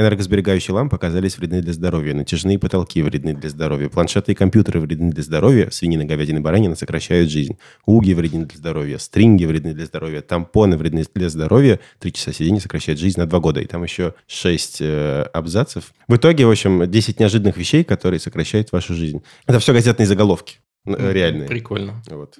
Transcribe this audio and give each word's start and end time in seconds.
Энергосберегающие 0.00 0.74
лампы 0.74 0.96
оказались 0.96 1.36
вредны 1.36 1.60
для 1.60 1.74
здоровья, 1.74 2.14
натяжные 2.14 2.58
потолки 2.58 3.02
вредны 3.02 3.34
для 3.34 3.50
здоровья, 3.50 3.90
планшеты 3.90 4.32
и 4.32 4.34
компьютеры 4.34 4.80
вредны 4.80 5.12
для 5.12 5.22
здоровья, 5.22 5.68
свинина, 5.70 6.06
говядина, 6.06 6.40
баранина 6.40 6.74
сокращают 6.74 7.30
жизнь, 7.30 7.58
уги 7.84 8.14
вредны 8.14 8.46
для 8.46 8.56
здоровья, 8.56 8.96
стринги 8.96 9.44
вредны 9.44 9.74
для 9.74 9.84
здоровья, 9.84 10.22
тампоны 10.22 10.78
вредны 10.78 11.04
для 11.14 11.28
здоровья, 11.28 11.80
три 11.98 12.14
часа 12.14 12.32
сидения 12.32 12.60
сокращают 12.60 12.98
жизнь 12.98 13.20
на 13.20 13.26
два 13.26 13.40
года, 13.40 13.60
и 13.60 13.66
там 13.66 13.82
еще 13.82 14.14
шесть 14.26 14.78
э, 14.80 15.22
абзацев. 15.34 15.92
В 16.08 16.16
итоге, 16.16 16.46
в 16.46 16.50
общем, 16.50 16.90
10 16.90 17.20
неожиданных 17.20 17.58
вещей, 17.58 17.84
которые 17.84 18.20
сокращают 18.20 18.72
вашу 18.72 18.94
жизнь. 18.94 19.22
Это 19.46 19.58
все 19.58 19.74
газетные 19.74 20.06
заголовки, 20.06 20.60
реальные. 20.86 21.46
Прикольно. 21.46 22.02
Вот. 22.08 22.38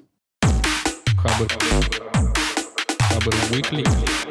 Хабр. 1.15 1.47
Хабр 2.99 3.33
Weekly. 3.51 4.30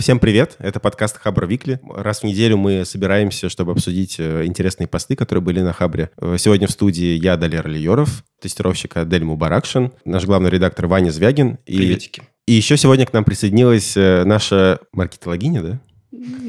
Всем 0.00 0.18
привет, 0.18 0.56
это 0.58 0.80
подкаст 0.80 1.18
Хабр 1.18 1.46
Викли. 1.46 1.78
Раз 1.94 2.20
в 2.20 2.24
неделю 2.24 2.56
мы 2.56 2.86
собираемся, 2.86 3.50
чтобы 3.50 3.72
обсудить 3.72 4.16
э, 4.18 4.46
интересные 4.46 4.86
посты, 4.88 5.14
которые 5.14 5.42
были 5.42 5.60
на 5.60 5.74
Хабре. 5.74 6.10
Э, 6.16 6.36
Сегодня 6.38 6.66
в 6.66 6.70
студии 6.70 7.18
я, 7.22 7.36
Далер 7.36 7.68
Лиеров, 7.68 8.24
тестировщик 8.40 8.96
Адель 8.96 9.24
Мубаракшин, 9.24 9.92
наш 10.06 10.24
главный 10.24 10.48
редактор 10.48 10.86
Ваня 10.86 11.10
Звягин. 11.10 11.58
И, 11.66 11.76
Приветики. 11.76 12.22
и 12.46 12.54
еще 12.54 12.78
сегодня 12.78 13.04
к 13.04 13.12
нам 13.12 13.24
присоединилась 13.24 13.94
э, 13.94 14.24
наша 14.24 14.78
маркетологиня, 14.92 15.62
да? 15.62 15.80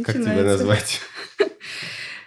Как 0.05 0.15
тебя 0.15 0.27
Начинается. 0.27 0.43
назвать? 0.45 1.01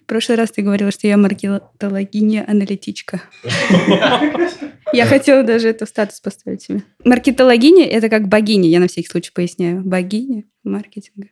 В 0.02 0.06
прошлый 0.06 0.37
раз 0.37 0.51
ты 0.51 0.60
говорила, 0.60 0.91
что 0.91 1.06
я 1.06 1.16
маркетологиня-аналитичка. 1.16 3.23
Я 4.95 5.07
хотела 5.07 5.43
даже 5.43 5.69
это 5.69 5.87
в 5.87 5.89
статус 5.89 6.21
поставить 6.21 6.62
себе. 6.62 6.83
Маркетологиня— 7.05 7.85
это 7.91 8.09
как 8.09 8.29
богиня, 8.29 8.69
я 8.69 8.79
на 8.79 8.87
всякий 8.87 9.09
случай 9.09 9.33
поясняю. 9.35 9.83
Богиня 9.83 10.45
маркетинга. 10.62 11.29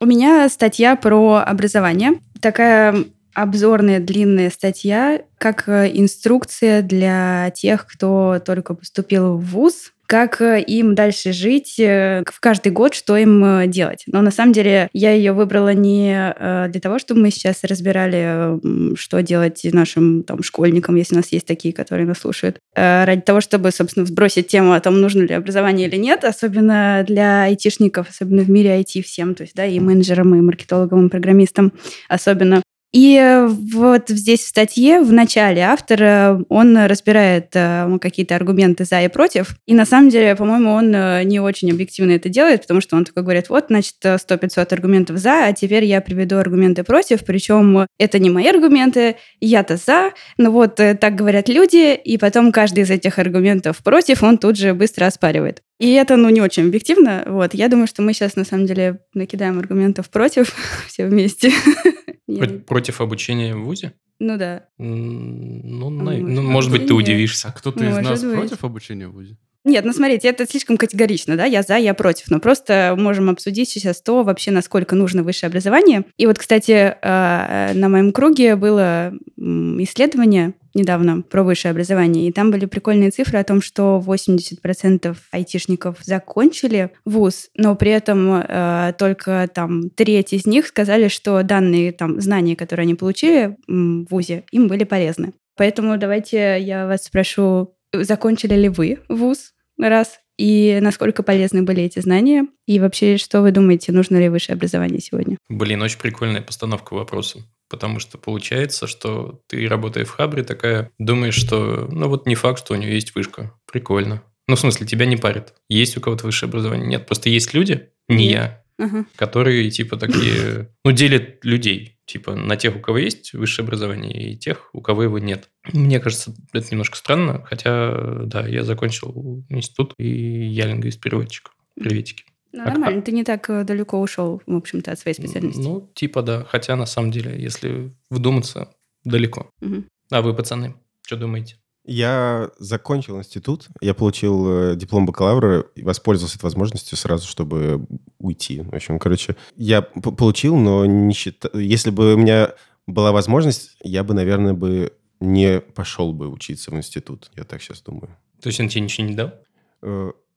У 0.00 0.06
меня 0.06 0.48
статья 0.48 0.96
про 0.96 1.42
образование. 1.46 2.20
Такая 2.40 3.04
обзорная 3.34 4.00
длинная 4.00 4.48
статья, 4.48 5.20
как 5.38 5.68
э, 5.68 5.90
инструкция 5.92 6.82
для 6.82 7.50
тех, 7.54 7.86
кто 7.86 8.40
только 8.44 8.74
поступил 8.74 9.36
в 9.36 9.44
ВУЗ, 9.44 9.92
как 10.06 10.40
э, 10.40 10.60
им 10.62 10.94
дальше 10.94 11.32
жить 11.32 11.78
э, 11.78 12.22
в 12.26 12.40
каждый 12.40 12.72
год, 12.72 12.94
что 12.94 13.16
им 13.16 13.44
э, 13.44 13.66
делать. 13.66 14.04
Но 14.06 14.20
на 14.22 14.30
самом 14.30 14.52
деле 14.52 14.88
я 14.92 15.12
ее 15.12 15.32
выбрала 15.32 15.72
не 15.72 16.34
для 16.68 16.80
того, 16.80 16.98
чтобы 16.98 17.20
мы 17.20 17.30
сейчас 17.30 17.64
разбирали, 17.64 18.96
что 18.96 19.20
делать 19.22 19.60
нашим 19.64 20.22
там, 20.22 20.42
школьникам, 20.42 20.96
если 20.96 21.14
у 21.14 21.18
нас 21.18 21.32
есть 21.32 21.46
такие, 21.46 21.72
которые 21.74 22.06
нас 22.06 22.18
слушают, 22.18 22.58
ради 22.74 23.22
того, 23.22 23.40
чтобы, 23.40 23.70
собственно, 23.70 24.06
сбросить 24.06 24.48
тему 24.48 24.72
о 24.72 24.80
том, 24.80 25.00
нужно 25.00 25.22
ли 25.22 25.34
образование 25.34 25.88
или 25.88 25.96
нет, 25.96 26.24
особенно 26.24 27.04
для 27.06 27.44
айтишников, 27.44 28.08
особенно 28.10 28.42
в 28.42 28.50
мире 28.50 28.80
IT 28.80 29.02
всем, 29.02 29.34
то 29.34 29.42
есть, 29.42 29.54
да, 29.54 29.64
и 29.64 29.78
менеджерам, 29.80 30.34
и 30.34 30.40
маркетологам, 30.40 31.06
и 31.06 31.10
программистам 31.10 31.72
особенно. 32.08 32.62
И 32.94 33.18
э, 33.20 33.48
вот 33.48 34.08
здесь 34.08 34.44
в 34.44 34.46
статье 34.46 35.00
в 35.00 35.12
начале 35.12 35.62
автор, 35.62 36.00
э, 36.00 36.38
он 36.48 36.78
разбирает 36.86 37.48
э, 37.54 37.98
какие-то 38.00 38.36
аргументы 38.36 38.84
за 38.84 39.02
и 39.02 39.08
против. 39.08 39.56
И 39.66 39.74
на 39.74 39.84
самом 39.84 40.10
деле, 40.10 40.36
по-моему, 40.36 40.70
он 40.70 40.90
не 41.26 41.40
очень 41.40 41.72
объективно 41.72 42.12
это 42.12 42.28
делает, 42.28 42.62
потому 42.62 42.80
что 42.80 42.94
он 42.94 43.04
такой 43.04 43.24
говорит, 43.24 43.48
вот, 43.48 43.64
значит, 43.66 43.96
100-500 44.00 44.72
аргументов 44.72 45.18
за, 45.18 45.46
а 45.46 45.52
теперь 45.52 45.84
я 45.84 46.00
приведу 46.00 46.36
аргументы 46.36 46.84
против, 46.84 47.24
причем 47.24 47.88
это 47.98 48.20
не 48.20 48.30
мои 48.30 48.46
аргументы, 48.46 49.16
я-то 49.40 49.76
за, 49.76 50.12
но 50.38 50.52
вот 50.52 50.78
э, 50.78 50.94
так 50.94 51.16
говорят 51.16 51.48
люди, 51.48 51.96
и 51.96 52.16
потом 52.16 52.52
каждый 52.52 52.84
из 52.84 52.90
этих 52.92 53.18
аргументов 53.18 53.78
против 53.82 54.22
он 54.22 54.38
тут 54.38 54.56
же 54.56 54.72
быстро 54.72 55.06
оспаривает. 55.06 55.62
И 55.80 55.92
это, 55.94 56.14
ну, 56.16 56.28
не 56.28 56.40
очень 56.40 56.68
объективно. 56.68 57.24
Вот. 57.26 57.54
Я 57.54 57.68
думаю, 57.68 57.88
что 57.88 58.02
мы 58.02 58.12
сейчас, 58.12 58.36
на 58.36 58.44
самом 58.44 58.66
деле, 58.66 59.00
накидаем 59.14 59.58
аргументов 59.58 60.08
против 60.10 60.54
все 60.86 61.06
вместе. 61.06 61.50
Я- 62.34 62.46
Про- 62.46 62.58
Против 62.58 63.00
обучения 63.00 63.54
в 63.54 63.64
ВУЗе? 63.64 63.94
Ну 64.20 64.38
да. 64.38 64.68
Ну, 64.78 65.90
на- 65.90 66.12
может 66.12 66.22
ну, 66.22 66.42
быть, 66.42 66.50
может 66.50 66.70
быть, 66.70 66.86
ты 66.86 66.94
нет. 66.94 67.02
удивишься. 67.02 67.48
А 67.48 67.52
кто-то 67.52 67.84
из 67.84 67.96
нас 67.98 68.22
быть. 68.22 68.34
против 68.34 68.64
обучения 68.64 69.08
в 69.08 69.12
ВУЗе? 69.12 69.36
Нет, 69.64 69.84
ну 69.86 69.92
смотрите, 69.94 70.28
это 70.28 70.46
слишком 70.46 70.76
категорично, 70.76 71.36
да, 71.36 71.46
я 71.46 71.62
за, 71.62 71.76
я 71.76 71.94
против, 71.94 72.30
но 72.30 72.38
просто 72.38 72.94
можем 72.98 73.30
обсудить 73.30 73.70
сейчас 73.70 74.02
то, 74.02 74.22
вообще, 74.22 74.50
насколько 74.50 74.94
нужно 74.94 75.22
высшее 75.22 75.48
образование. 75.48 76.04
И 76.18 76.26
вот, 76.26 76.38
кстати, 76.38 76.94
э, 77.00 77.72
на 77.72 77.88
моем 77.88 78.12
круге 78.12 78.56
было 78.56 79.14
исследование 79.38 80.52
недавно 80.74 81.22
про 81.22 81.42
высшее 81.42 81.70
образование, 81.70 82.28
и 82.28 82.32
там 82.32 82.50
были 82.50 82.66
прикольные 82.66 83.10
цифры 83.10 83.38
о 83.38 83.44
том, 83.44 83.62
что 83.62 84.02
80% 84.04 85.16
айтишников 85.30 85.98
закончили 86.02 86.90
вуз, 87.06 87.48
но 87.56 87.74
при 87.74 87.92
этом 87.92 88.42
э, 88.46 88.92
только 88.98 89.48
там 89.54 89.88
треть 89.90 90.34
из 90.34 90.46
них 90.46 90.66
сказали, 90.66 91.08
что 91.08 91.42
данные 91.42 91.92
там 91.92 92.20
знания, 92.20 92.54
которые 92.54 92.84
они 92.84 92.96
получили 92.96 93.56
в 93.66 94.06
вузе, 94.10 94.44
им 94.50 94.68
были 94.68 94.84
полезны. 94.84 95.32
Поэтому 95.56 95.96
давайте 95.96 96.60
я 96.60 96.86
вас 96.86 97.04
спрошу, 97.04 97.76
закончили 97.92 98.54
ли 98.54 98.68
вы 98.68 98.98
вуз? 99.08 99.53
Раз. 99.78 100.20
И 100.36 100.78
насколько 100.80 101.22
полезны 101.22 101.62
были 101.62 101.82
эти 101.82 102.00
знания? 102.00 102.46
И 102.66 102.80
вообще, 102.80 103.16
что 103.18 103.40
вы 103.40 103.52
думаете, 103.52 103.92
нужно 103.92 104.16
ли 104.16 104.28
высшее 104.28 104.56
образование 104.56 105.00
сегодня? 105.00 105.36
Блин, 105.48 105.80
очень 105.82 105.98
прикольная 105.98 106.42
постановка 106.42 106.94
вопроса. 106.94 107.40
Потому 107.68 107.98
что 107.98 108.18
получается, 108.18 108.86
что 108.86 109.40
ты, 109.48 109.66
работая 109.68 110.04
в 110.04 110.10
Хабре, 110.10 110.42
такая 110.44 110.90
думаешь, 110.98 111.34
что 111.34 111.88
ну 111.90 112.08
вот 112.08 112.26
не 112.26 112.34
факт, 112.34 112.58
что 112.58 112.74
у 112.74 112.76
нее 112.76 112.92
есть 112.94 113.14
вышка. 113.14 113.52
Прикольно. 113.70 114.22
Ну, 114.46 114.56
в 114.56 114.60
смысле, 114.60 114.86
тебя 114.86 115.06
не 115.06 115.16
парят. 115.16 115.54
Есть 115.68 115.96
у 115.96 116.00
кого-то 116.00 116.26
высшее 116.26 116.48
образование? 116.48 116.86
Нет, 116.86 117.06
просто 117.06 117.30
есть 117.30 117.54
люди, 117.54 117.88
не 118.08 118.28
Нет. 118.28 118.32
я, 118.32 118.62
Ага. 118.78 119.06
которые, 119.16 119.70
типа, 119.70 119.96
такие, 119.96 120.68
ну, 120.84 120.92
делят 120.92 121.42
людей, 121.44 121.93
типа, 122.06 122.34
на 122.34 122.56
тех, 122.56 122.76
у 122.76 122.80
кого 122.80 122.98
есть 122.98 123.32
высшее 123.32 123.64
образование, 123.64 124.32
и 124.32 124.36
тех, 124.36 124.70
у 124.72 124.80
кого 124.80 125.02
его 125.02 125.18
нет. 125.18 125.50
Мне 125.72 126.00
кажется, 126.00 126.34
это 126.52 126.66
немножко 126.70 126.96
странно, 126.96 127.44
хотя, 127.44 128.22
да, 128.24 128.46
я 128.46 128.62
закончил 128.64 129.44
институт, 129.48 129.94
и 129.98 130.46
я 130.46 130.66
лингвист-переводчик. 130.66 131.50
Приветики. 131.74 132.24
Ну, 132.52 132.62
А- 132.62 132.66
нормально, 132.66 133.02
ты 133.02 133.10
не 133.10 133.24
так 133.24 133.50
э, 133.50 133.64
далеко 133.64 134.00
ушел, 134.00 134.40
в 134.46 134.54
общем-то, 134.54 134.92
от 134.92 134.98
своей 134.98 135.16
специальности. 135.16 135.60
Ну, 135.60 135.90
типа, 135.94 136.22
да. 136.22 136.44
Хотя, 136.44 136.76
на 136.76 136.86
самом 136.86 137.10
деле, 137.10 137.40
если 137.40 137.92
вдуматься, 138.10 138.72
далеко. 139.02 139.50
Мгм. 139.60 139.86
А 140.10 140.22
вы, 140.22 140.34
пацаны, 140.34 140.74
что 141.02 141.16
думаете? 141.16 141.56
Я 141.84 142.50
закончил 142.58 143.18
институт, 143.18 143.68
я 143.80 143.92
получил 143.92 144.48
э, 144.48 144.76
диплом 144.76 145.04
бакалавра 145.04 145.60
и 145.74 145.82
воспользовался 145.82 146.36
этой 146.36 146.44
возможностью 146.44 146.96
сразу, 146.96 147.28
чтобы 147.28 147.86
уйти. 148.18 148.62
В 148.62 148.74
общем, 148.74 148.98
короче, 148.98 149.36
я 149.56 149.82
получил, 149.82 150.56
но 150.56 150.86
не 150.86 151.12
считаю... 151.12 151.62
Если 151.62 151.90
бы 151.90 152.14
у 152.14 152.16
меня 152.16 152.54
была 152.86 153.12
возможность, 153.12 153.76
я 153.82 154.02
бы, 154.02 154.14
наверное, 154.14 154.54
бы 154.54 154.92
не 155.20 155.60
пошел 155.60 156.12
бы 156.12 156.28
учиться 156.28 156.70
в 156.70 156.74
институт. 156.74 157.30
Я 157.36 157.44
так 157.44 157.62
сейчас 157.62 157.82
думаю. 157.82 158.16
То 158.40 158.48
есть 158.48 158.60
он 158.60 158.68
тебе 158.68 158.82
ничего 158.82 159.06
не 159.06 159.14
дал? 159.14 159.34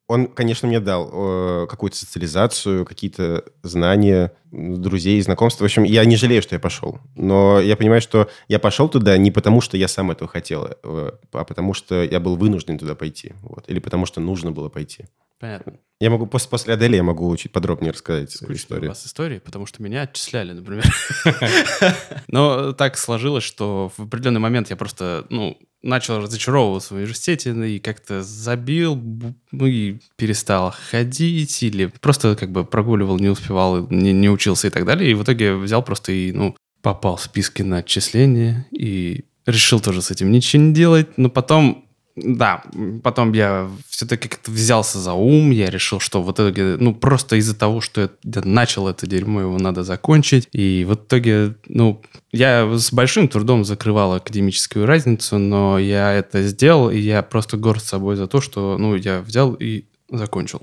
Он, 0.08 0.28
конечно, 0.28 0.68
мне 0.70 0.80
дал 0.80 1.10
э, 1.12 1.68
какую-то 1.68 1.98
социализацию, 1.98 2.86
какие-то 2.86 3.44
знания, 3.62 4.32
друзей, 4.52 5.22
знакомства. 5.22 5.64
В 5.64 5.66
общем, 5.66 5.84
я 5.84 6.06
не 6.06 6.16
жалею, 6.16 6.42
что 6.42 6.56
я 6.56 6.60
пошел. 6.60 7.00
Но 7.16 7.60
я 7.60 7.76
понимаю, 7.76 8.02
что 8.02 8.30
я 8.48 8.58
пошел 8.58 8.88
туда 8.88 9.18
не 9.18 9.32
потому, 9.32 9.60
что 9.60 9.76
я 9.76 9.90
сам 9.90 10.10
этого 10.12 10.30
хотел, 10.30 10.70
э, 10.82 11.12
а 11.34 11.44
потому 11.44 11.74
что 11.74 12.04
я 12.04 12.22
был 12.22 12.38
вынужден 12.38 12.78
туда 12.78 12.96
пойти. 12.96 13.34
Вот. 13.42 13.66
Или 13.68 13.80
потому 13.80 14.06
что 14.06 14.22
нужно 14.22 14.52
было 14.52 14.70
пойти. 14.70 15.08
Понятно. 15.40 15.74
Я 16.00 16.12
могу 16.12 16.28
после, 16.28 16.50
после 16.50 16.74
Адели 16.76 16.96
я 16.96 17.04
могу 17.04 17.36
чуть 17.38 17.52
подробнее 17.52 17.92
рассказать 17.92 18.32
Скучно 18.32 18.54
у 18.54 18.56
историю. 18.56 18.90
вас 18.90 19.06
истории, 19.06 19.40
потому 19.40 19.66
что 19.66 19.82
меня 19.82 20.02
отчисляли, 20.04 20.52
например. 20.52 20.86
Но 22.28 22.74
так 22.74 22.98
сложилось, 22.98 23.44
что 23.44 23.92
в 23.98 24.04
определенный 24.04 24.40
момент 24.40 24.70
я 24.70 24.76
просто, 24.76 25.26
ну, 25.30 25.58
начал 25.82 26.20
разочаровываться 26.20 26.94
в 26.94 26.98
университете 26.98 27.54
ну, 27.54 27.64
и 27.64 27.80
как-то 27.80 28.22
забил, 28.22 28.96
ну 29.52 29.66
и 29.66 30.00
перестал 30.18 30.74
ходить 30.92 31.64
или 31.64 31.88
просто 31.88 32.36
как 32.36 32.52
бы 32.52 32.64
прогуливал, 32.64 33.18
не 33.18 33.30
успевал, 33.30 33.88
не, 33.90 34.14
не 34.14 34.30
учился 34.30 34.68
и 34.68 34.70
так 34.70 34.86
далее. 34.86 35.10
И 35.10 35.16
в 35.16 35.24
итоге 35.24 35.56
взял 35.56 35.82
просто 35.82 36.12
и, 36.12 36.32
ну, 36.32 36.56
попал 36.84 37.18
в 37.18 37.24
списки 37.24 37.64
на 37.64 37.78
отчисление 37.78 38.68
и 38.72 39.26
решил 39.48 39.80
тоже 39.80 40.04
с 40.04 40.12
этим 40.12 40.32
ничего 40.32 40.62
не 40.62 40.74
делать. 40.74 41.18
Но 41.18 41.30
потом 41.30 41.87
да, 42.18 42.64
потом 43.04 43.34
я 43.34 43.70
все-таки 43.88 44.28
как-то 44.28 44.50
взялся 44.50 44.98
за 44.98 45.14
ум, 45.14 45.52
я 45.52 45.70
решил, 45.70 46.00
что 46.00 46.24
в 46.24 46.32
итоге, 46.32 46.78
ну, 46.80 46.96
просто 46.96 47.36
из-за 47.36 47.56
того, 47.56 47.80
что 47.80 48.02
я 48.02 48.10
начал 48.44 48.88
это 48.88 49.06
дерьмо, 49.06 49.42
его 49.42 49.58
надо 49.60 49.84
закончить. 49.84 50.50
И 50.52 50.84
в 50.88 50.96
итоге, 50.96 51.56
ну, 51.68 52.02
я 52.32 52.68
с 52.76 52.92
большим 52.92 53.28
трудом 53.28 53.64
закрывал 53.64 54.16
академическую 54.16 54.88
разницу, 54.88 55.38
но 55.38 55.78
я 55.78 56.12
это 56.12 56.42
сделал, 56.44 56.90
и 56.90 56.98
я 56.98 57.22
просто 57.22 57.56
горд 57.58 57.84
собой 57.84 58.16
за 58.16 58.28
то, 58.28 58.42
что, 58.42 58.78
ну, 58.80 58.96
я 58.96 59.22
взял 59.22 59.54
и 59.54 59.86
закончил. 60.10 60.62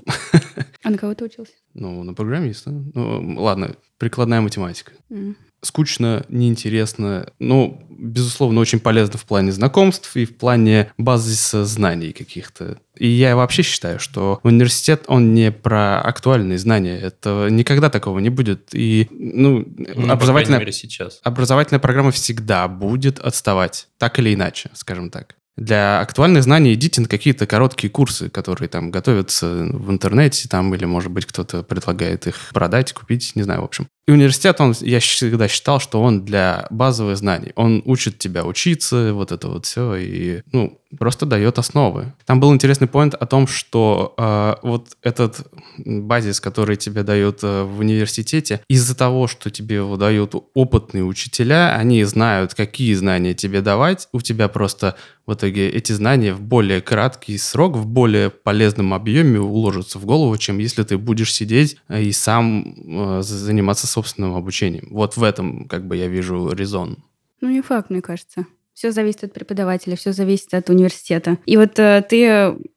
А 0.83 0.89
на 0.89 0.97
кого 0.97 1.13
ты 1.15 1.25
учился? 1.25 1.53
Ну, 1.73 2.03
на 2.03 2.13
программиста. 2.13 2.71
Ну, 2.71 3.35
ладно, 3.37 3.75
прикладная 3.97 4.41
математика. 4.41 4.91
М. 5.09 5.37
скучно, 5.65 6.25
неинтересно. 6.29 7.27
Ну, 7.39 7.81
безусловно, 7.89 8.59
очень 8.59 8.79
полезно 8.79 9.17
в 9.17 9.25
плане 9.25 9.51
знакомств 9.51 10.15
и 10.15 10.25
в 10.25 10.37
плане 10.37 10.91
базиса 10.97 11.65
знаний 11.65 12.11
каких-то. 12.11 12.77
И 12.97 13.07
я 13.07 13.35
вообще 13.35 13.61
считаю, 13.63 13.99
что 13.99 14.39
университет, 14.43 15.03
он 15.07 15.33
не 15.33 15.51
про 15.51 16.01
актуальные 16.01 16.57
знания. 16.57 16.97
Это 16.99 17.47
никогда 17.49 17.89
такого 17.89 18.19
не 18.19 18.29
будет. 18.29 18.69
И, 18.73 19.07
ну, 19.11 19.65
Ну, 19.95 20.11
образовательная, 20.11 20.59
мере, 20.59 20.71
сейчас. 20.71 21.19
образовательная 21.23 21.79
программа 21.79 22.11
всегда 22.11 22.67
будет 22.67 23.19
отставать. 23.19 23.87
Так 23.97 24.19
или 24.19 24.33
иначе, 24.33 24.69
скажем 24.73 25.09
так. 25.09 25.35
Для 25.57 26.01
актуальных 26.01 26.43
знаний 26.43 26.73
идите 26.73 26.99
на 26.99 27.07
какие-то 27.07 27.47
короткие 27.47 27.89
курсы, 27.89 28.29
которые 28.29 28.67
там 28.67 28.91
готовятся 28.91 29.47
в 29.71 29.89
интернете, 29.89 30.49
там, 30.49 30.75
или, 30.75 30.83
может 30.83 31.11
быть, 31.11 31.25
кто-то 31.25 31.63
предлагает 31.63 32.27
их 32.27 32.35
продать, 32.53 32.91
купить, 32.91 33.31
не 33.35 33.43
знаю, 33.43 33.61
в 33.61 33.65
общем. 33.65 33.87
И 34.07 34.11
университет, 34.11 34.61
он, 34.61 34.75
я 34.81 34.99
всегда 34.99 35.47
считал, 35.47 35.79
что 35.79 36.01
он 36.01 36.25
для 36.25 36.67
базовых 36.69 37.17
знаний. 37.17 37.53
Он 37.55 37.81
учит 37.85 38.19
тебя 38.19 38.45
учиться, 38.45 39.13
вот 39.13 39.31
это 39.31 39.47
вот 39.47 39.65
все, 39.65 39.95
и, 39.95 40.41
ну, 40.51 40.79
просто 40.95 41.25
дает 41.25 41.57
основы. 41.57 42.13
Там 42.25 42.39
был 42.39 42.53
интересный 42.53 42.87
поинт 42.87 43.15
о 43.15 43.25
том, 43.25 43.47
что 43.47 44.13
э, 44.17 44.55
вот 44.61 44.97
этот 45.01 45.47
базис, 45.77 46.39
который 46.39 46.75
тебе 46.75 47.03
дают 47.03 47.39
э, 47.43 47.63
в 47.63 47.79
университете, 47.79 48.61
из-за 48.67 48.95
того, 48.95 49.27
что 49.27 49.49
тебе 49.49 49.77
его 49.77 49.97
дают 49.97 50.35
опытные 50.53 51.03
учителя, 51.03 51.75
они 51.75 52.03
знают, 52.03 52.53
какие 52.53 52.93
знания 52.93 53.33
тебе 53.33 53.61
давать, 53.61 54.07
у 54.13 54.21
тебя 54.21 54.47
просто 54.47 54.95
в 55.25 55.33
итоге 55.33 55.69
эти 55.69 55.91
знания 55.91 56.33
в 56.33 56.41
более 56.41 56.81
краткий 56.81 57.37
срок, 57.37 57.75
в 57.75 57.85
более 57.85 58.29
полезном 58.29 58.93
объеме 58.93 59.39
уложатся 59.39 59.97
в 59.97 60.05
голову, 60.05 60.37
чем 60.37 60.59
если 60.59 60.83
ты 60.83 60.97
будешь 60.97 61.33
сидеть 61.33 61.77
э, 61.87 62.03
и 62.03 62.11
сам 62.11 62.75
э, 62.77 63.21
заниматься 63.23 63.87
собственным 63.95 64.35
обучением. 64.35 64.87
Вот 64.91 65.17
в 65.17 65.23
этом, 65.23 65.67
как 65.67 65.87
бы, 65.87 65.95
я 65.95 66.07
вижу 66.07 66.51
резон. 66.51 66.97
Ну, 67.41 67.49
не 67.49 67.61
факт, 67.61 67.89
мне 67.89 68.01
кажется. 68.01 68.45
Все 68.73 68.91
зависит 68.91 69.23
от 69.23 69.33
преподавателя, 69.33 69.95
все 69.95 70.11
зависит 70.11 70.53
от 70.53 70.69
университета. 70.69 71.37
И 71.45 71.55
вот 71.55 71.79
э, 71.79 72.03
ты 72.09 72.25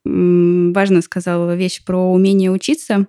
м, 0.05 0.71
важно 0.73 1.01
сказала 1.01 1.55
вещь 1.55 1.83
про 1.83 1.97
умение 1.97 2.51
учиться. 2.51 3.05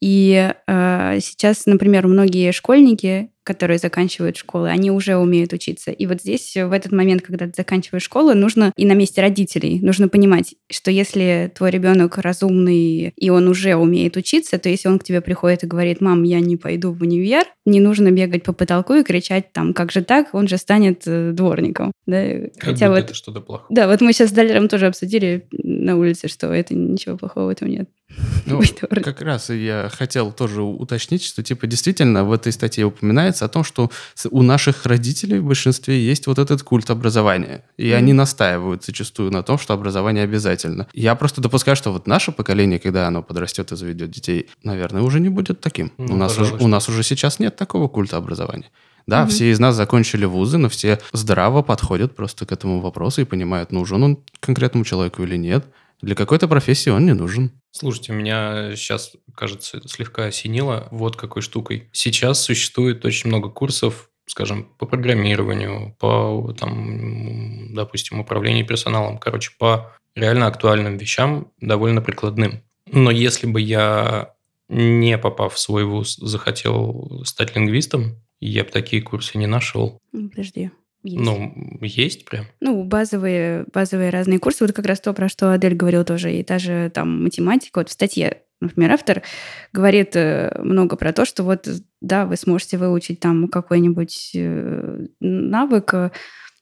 И 0.00 0.52
э, 0.66 1.18
сейчас, 1.20 1.66
например, 1.66 2.08
многие 2.08 2.50
школьники, 2.50 3.30
которые 3.44 3.78
заканчивают 3.78 4.36
школы, 4.36 4.70
они 4.70 4.90
уже 4.90 5.16
умеют 5.16 5.52
учиться. 5.52 5.90
И 5.90 6.06
вот 6.06 6.22
здесь, 6.22 6.56
в 6.56 6.72
этот 6.72 6.92
момент, 6.92 7.22
когда 7.22 7.46
ты 7.46 7.52
заканчиваешь 7.56 8.02
школу, 8.02 8.34
нужно 8.34 8.72
и 8.76 8.86
на 8.86 8.94
месте 8.94 9.20
родителей, 9.20 9.78
нужно 9.80 10.08
понимать, 10.08 10.54
что 10.70 10.90
если 10.90 11.52
твой 11.54 11.70
ребенок 11.70 12.18
разумный, 12.18 13.12
и 13.16 13.30
он 13.30 13.46
уже 13.48 13.76
умеет 13.76 14.16
учиться, 14.16 14.58
то 14.58 14.68
если 14.68 14.88
он 14.88 14.98
к 14.98 15.04
тебе 15.04 15.20
приходит 15.20 15.62
и 15.62 15.66
говорит, 15.66 16.00
мам, 16.00 16.22
я 16.22 16.40
не 16.40 16.56
пойду 16.56 16.92
в 16.92 17.02
универ, 17.02 17.44
не 17.66 17.80
нужно 17.80 18.10
бегать 18.10 18.42
по 18.42 18.52
потолку 18.52 18.94
и 18.94 19.04
кричать 19.04 19.52
там, 19.52 19.74
как 19.74 19.92
же 19.92 20.02
так, 20.02 20.34
он 20.34 20.48
же 20.48 20.56
станет 20.56 21.02
э, 21.06 21.32
дворником. 21.32 21.92
Да? 22.06 22.24
Как 22.58 22.70
Хотя 22.70 22.88
вот 22.88 22.98
это 22.98 23.14
что-то 23.14 23.40
плохое. 23.40 23.66
да, 23.70 23.86
вот 23.86 24.00
мы 24.00 24.12
сейчас 24.12 24.30
с 24.30 24.32
Далером 24.32 24.68
тоже 24.68 24.86
обсудили 24.86 25.46
на 25.52 25.96
улице, 25.96 26.28
что 26.28 26.52
это 26.52 26.74
ничего 26.74 27.16
плохого 27.16 27.46
в 27.46 27.48
этом 27.50 27.68
нет. 27.68 27.88
Ну, 28.46 28.60
как 29.02 29.22
раз 29.22 29.48
я 29.50 29.90
хотел 29.92 30.30
тоже 30.32 30.62
уточнить, 30.62 31.24
что 31.24 31.42
типа 31.42 31.66
действительно 31.66 32.24
в 32.24 32.32
этой 32.32 32.52
статье 32.52 32.84
упоминается 32.84 33.46
о 33.46 33.48
том, 33.48 33.64
что 33.64 33.90
у 34.30 34.42
наших 34.42 34.84
родителей 34.86 35.38
в 35.38 35.44
большинстве 35.46 36.04
есть 36.04 36.26
вот 36.26 36.38
этот 36.38 36.62
культ 36.62 36.90
образования. 36.90 37.64
И 37.78 37.88
Мгм. 37.88 37.96
они 37.96 38.12
настаивают 38.12 38.84
зачастую 38.84 39.30
на 39.30 39.42
том, 39.42 39.58
что 39.58 39.72
образование 39.72 40.24
обязательно. 40.24 40.86
Я 40.92 41.14
просто 41.14 41.40
допускаю, 41.40 41.74
что 41.76 41.90
вот 41.92 42.06
наше 42.06 42.32
поколение, 42.32 42.78
когда 42.78 43.06
оно 43.08 43.22
подрастет 43.22 43.72
и 43.72 43.76
заведет 43.76 44.10
детей, 44.10 44.48
наверное, 44.62 45.02
уже 45.02 45.20
не 45.20 45.30
будет 45.30 45.60
таким. 45.60 45.92
Ну, 45.98 46.14
у, 46.14 46.16
нас 46.18 46.38
уже, 46.38 46.54
у 46.56 46.68
нас 46.68 46.88
уже 46.88 47.02
сейчас 47.02 47.38
нет 47.38 47.56
такого 47.56 47.88
культа 47.88 48.16
образования. 48.18 48.70
Да, 49.06 49.20
Мгм. 49.22 49.30
все 49.30 49.50
из 49.50 49.58
нас 49.58 49.74
закончили 49.74 50.24
вузы, 50.26 50.58
но 50.58 50.68
все 50.68 50.98
здраво 51.12 51.62
подходят 51.62 52.14
просто 52.14 52.46
к 52.46 52.52
этому 52.52 52.80
вопросу 52.80 53.20
и 53.20 53.24
понимают, 53.24 53.72
нужен 53.72 54.02
он 54.02 54.18
конкретному 54.40 54.84
человеку 54.84 55.22
или 55.22 55.36
нет. 55.36 55.64
Для 56.04 56.14
какой-то 56.14 56.48
профессии 56.48 56.90
он 56.90 57.06
не 57.06 57.14
нужен. 57.14 57.50
Слушайте, 57.70 58.12
меня 58.12 58.76
сейчас, 58.76 59.12
кажется, 59.34 59.80
слегка 59.88 60.26
осенило 60.26 60.86
вот 60.90 61.16
какой 61.16 61.40
штукой. 61.40 61.88
Сейчас 61.92 62.42
существует 62.42 63.02
очень 63.06 63.28
много 63.28 63.48
курсов, 63.48 64.10
скажем, 64.26 64.68
по 64.76 64.84
программированию, 64.84 65.96
по, 65.98 66.54
там, 66.60 67.74
допустим, 67.74 68.20
управлению 68.20 68.66
персоналом, 68.66 69.16
короче, 69.16 69.52
по 69.58 69.94
реально 70.14 70.46
актуальным 70.46 70.98
вещам, 70.98 71.50
довольно 71.58 72.02
прикладным. 72.02 72.62
Но 72.92 73.10
если 73.10 73.46
бы 73.46 73.62
я, 73.62 74.34
не 74.68 75.16
попав 75.16 75.54
в 75.54 75.58
свой 75.58 75.84
вуз, 75.84 76.16
захотел 76.16 77.22
стать 77.24 77.56
лингвистом, 77.56 78.22
я 78.40 78.64
бы 78.64 78.70
такие 78.70 79.00
курсы 79.00 79.38
не 79.38 79.46
нашел. 79.46 79.98
Подожди. 80.12 80.70
Есть. 81.04 81.22
Ну, 81.22 81.52
есть 81.82 82.24
прям. 82.24 82.46
Ну, 82.60 82.82
базовые, 82.82 83.66
базовые 83.72 84.08
разные 84.08 84.38
курсы. 84.38 84.64
Вот 84.64 84.74
как 84.74 84.86
раз 84.86 85.00
то, 85.00 85.12
про 85.12 85.28
что 85.28 85.52
Адель 85.52 85.74
говорил 85.74 86.02
тоже. 86.02 86.32
И 86.32 86.42
та 86.42 86.58
же 86.58 86.90
там 86.94 87.22
математика. 87.22 87.80
Вот 87.80 87.90
в 87.90 87.92
статье, 87.92 88.40
например, 88.60 88.92
автор 88.92 89.22
говорит 89.70 90.16
э, 90.16 90.58
много 90.62 90.96
про 90.96 91.12
то, 91.12 91.26
что 91.26 91.42
вот, 91.42 91.68
да, 92.00 92.24
вы 92.24 92.36
сможете 92.36 92.78
выучить 92.78 93.20
там 93.20 93.48
какой-нибудь 93.48 94.30
э, 94.34 95.06
навык, 95.20 95.92
э, 95.92 96.10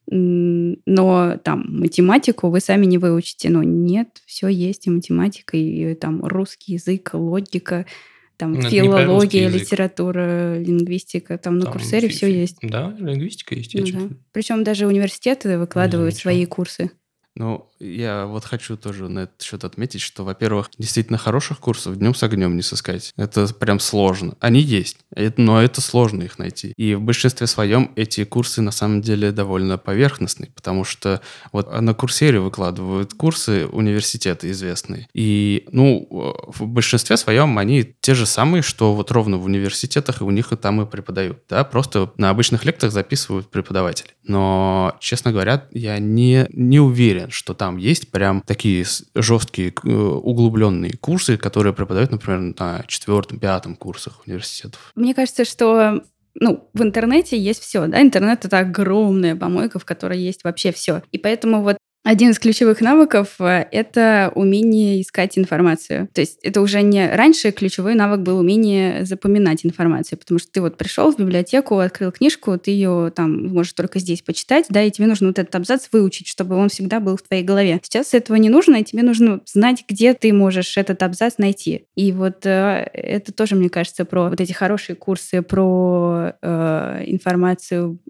но 0.09 1.39
там 1.45 1.65
математику 1.69 2.51
вы 2.51 2.59
сами 2.59 2.87
не 2.87 2.99
выучите. 2.99 3.49
Но 3.49 3.63
нет, 3.63 4.21
все 4.27 4.49
есть 4.49 4.89
и 4.89 4.91
математика, 4.91 5.57
и 5.57 5.95
там 5.95 6.25
русский 6.25 6.73
язык, 6.73 7.11
логика, 7.13 7.87
там 8.43 8.55
Ну, 8.55 8.59
про 8.59 8.65
русский 8.65 8.81
филология, 8.81 9.49
литература, 9.49 10.59
лингвистика. 10.59 11.39
Там 11.39 11.59
на 11.59 11.67
Там 11.67 11.75
курсере 11.75 12.09
все 12.09 12.27
есть. 12.27 12.57
Да, 12.61 12.93
лингвистика 12.99 13.55
есть. 13.55 13.73
Ну 13.73 13.87
да. 13.87 14.17
Причем 14.33 14.65
даже 14.65 14.89
университеты 14.89 15.59
выкладывают 15.59 16.17
свои 16.17 16.45
курсы. 16.45 16.91
Ну, 17.35 17.71
я 17.81 18.27
вот 18.27 18.45
хочу 18.45 18.77
тоже 18.77 19.09
на 19.09 19.21
этот 19.21 19.41
счет 19.41 19.65
отметить, 19.65 20.03
что, 20.03 20.23
во-первых, 20.25 20.71
действительно 20.79 21.17
хороших 21.19 21.61
курсов 21.61 21.97
днем 21.97 22.15
с 22.15 22.23
огнем 22.23 22.55
не 22.57 22.63
сыскать. 22.63 23.13
Это 23.17 23.47
прям 23.55 23.81
сложно. 23.81 24.35
Они 24.41 24.61
есть, 24.61 24.99
это- 25.15 25.41
но 25.41 25.63
это 25.63 25.81
сложно 25.81 26.23
их 26.23 26.39
найти. 26.39 26.75
И 26.77 26.95
в 26.95 27.01
большинстве 27.01 27.47
своем 27.47 27.91
эти 27.97 28.25
курсы 28.25 28.61
на 28.61 28.71
самом 28.71 29.01
деле 29.01 29.33
довольно 29.33 29.79
поверхностные, 29.79 30.51
потому 30.55 30.85
что 30.85 31.23
вот 31.53 31.73
на 31.81 31.95
Курсере 31.95 32.39
выкладывают 32.39 33.15
курсы 33.15 33.67
университеты 33.67 34.51
известные. 34.51 35.09
И, 35.15 35.65
ну, 35.73 36.07
в 36.49 36.67
большинстве 36.67 37.17
своем 37.17 37.59
они 37.59 37.95
те 38.03 38.15
же 38.15 38.27
самые, 38.27 38.63
что 38.63 38.93
вот 38.95 39.11
ровно 39.11 39.39
в 39.39 39.45
университетах, 39.47 40.21
и 40.21 40.25
у 40.25 40.31
них 40.31 40.53
и 40.53 40.57
там 40.57 40.83
и 40.83 40.87
преподают. 40.87 41.39
Да, 41.49 41.65
просто 41.65 42.13
на 42.19 42.29
обычных 42.31 42.65
лекциях 42.67 42.93
записывают 42.93 43.49
преподаватели. 43.51 44.11
Но, 44.25 44.97
честно 45.01 45.33
говоря, 45.33 45.67
я 45.73 45.99
не, 45.99 46.47
не 46.53 46.79
уверен, 46.81 47.22
что 47.31 47.55
там 47.55 47.77
есть 47.77 48.11
прям 48.11 48.41
такие 48.41 48.85
жесткие, 49.15 49.73
э, 49.85 49.89
углубленные 49.89 50.93
курсы, 51.01 51.37
которые 51.37 51.73
преподают, 51.73 52.11
например, 52.11 52.55
на 52.59 52.85
четвертом, 52.87 53.39
пятом 53.39 53.77
курсах 53.77 54.23
университетов. 54.27 54.93
Мне 54.95 55.15
кажется, 55.15 55.45
что 55.45 56.03
ну, 56.35 56.69
в 56.73 56.83
интернете 56.83 57.39
есть 57.39 57.63
все, 57.63 57.87
да, 57.87 58.01
интернет 58.01 58.45
это 58.45 58.59
огромная 58.59 59.37
помойка, 59.37 59.79
в 59.79 59.85
которой 59.85 60.19
есть 60.19 60.45
вообще 60.45 60.73
все. 60.73 61.03
И 61.13 61.19
поэтому 61.19 61.63
вот 61.63 61.77
один 62.05 62.31
из 62.31 62.39
ключевых 62.41 62.81
навыков 62.81 63.37
э,— 63.39 63.67
это 63.71 64.33
умение 64.35 65.01
искать 65.01 65.39
информацию. 65.39 66.09
То 66.13 66.21
есть 66.21 66.39
это 66.43 66.61
уже 66.61 66.83
не... 66.83 67.09
Раньше 67.15 67.53
ключевой 67.53 67.95
навык 67.95 68.21
был 68.21 68.39
умение 68.39 69.05
запоминать 69.05 69.65
информацию, 69.65 70.19
потому 70.19 70.41
что 70.41 70.51
ты 70.51 70.61
вот 70.61 70.77
пришел 70.77 71.13
в 71.13 71.19
библиотеку, 71.19 71.79
открыл 71.79 72.11
книжку, 72.11 72.59
ты 72.59 72.73
ее 72.73 73.13
там 73.15 73.47
можешь 73.47 73.75
только 73.75 74.01
здесь 74.01 74.21
почитать, 74.23 74.67
да, 74.69 74.83
и 74.83 74.91
тебе 74.91 75.07
нужно 75.07 75.29
вот 75.29 75.39
этот 75.39 75.55
абзац 75.55 75.89
выучить, 75.93 76.27
чтобы 76.27 76.57
он 76.57 76.71
всегда 76.71 76.99
был 76.99 77.17
в 77.17 77.23
твоей 77.23 77.45
голове. 77.45 77.79
Сейчас 77.85 78.15
этого 78.15 78.37
не 78.37 78.49
нужно, 78.49 78.77
и 78.77 78.85
тебе 78.85 79.03
нужно 79.03 79.41
знать, 79.47 79.85
где 79.89 80.15
ты 80.15 80.33
можешь 80.33 80.77
этот 80.77 81.03
абзац 81.05 81.39
найти. 81.39 81.85
И 81.95 82.11
вот 82.11 82.45
э, 82.47 82.91
это 82.93 83.33
тоже, 83.33 83.55
мне 83.55 83.69
кажется, 83.69 84.05
про 84.05 84.29
вот 84.29 84.41
эти 84.41 84.53
хорошие 84.53 84.97
курсы, 84.97 85.41
про 85.41 86.33
э, 86.43 87.05
информацию, 87.07 88.01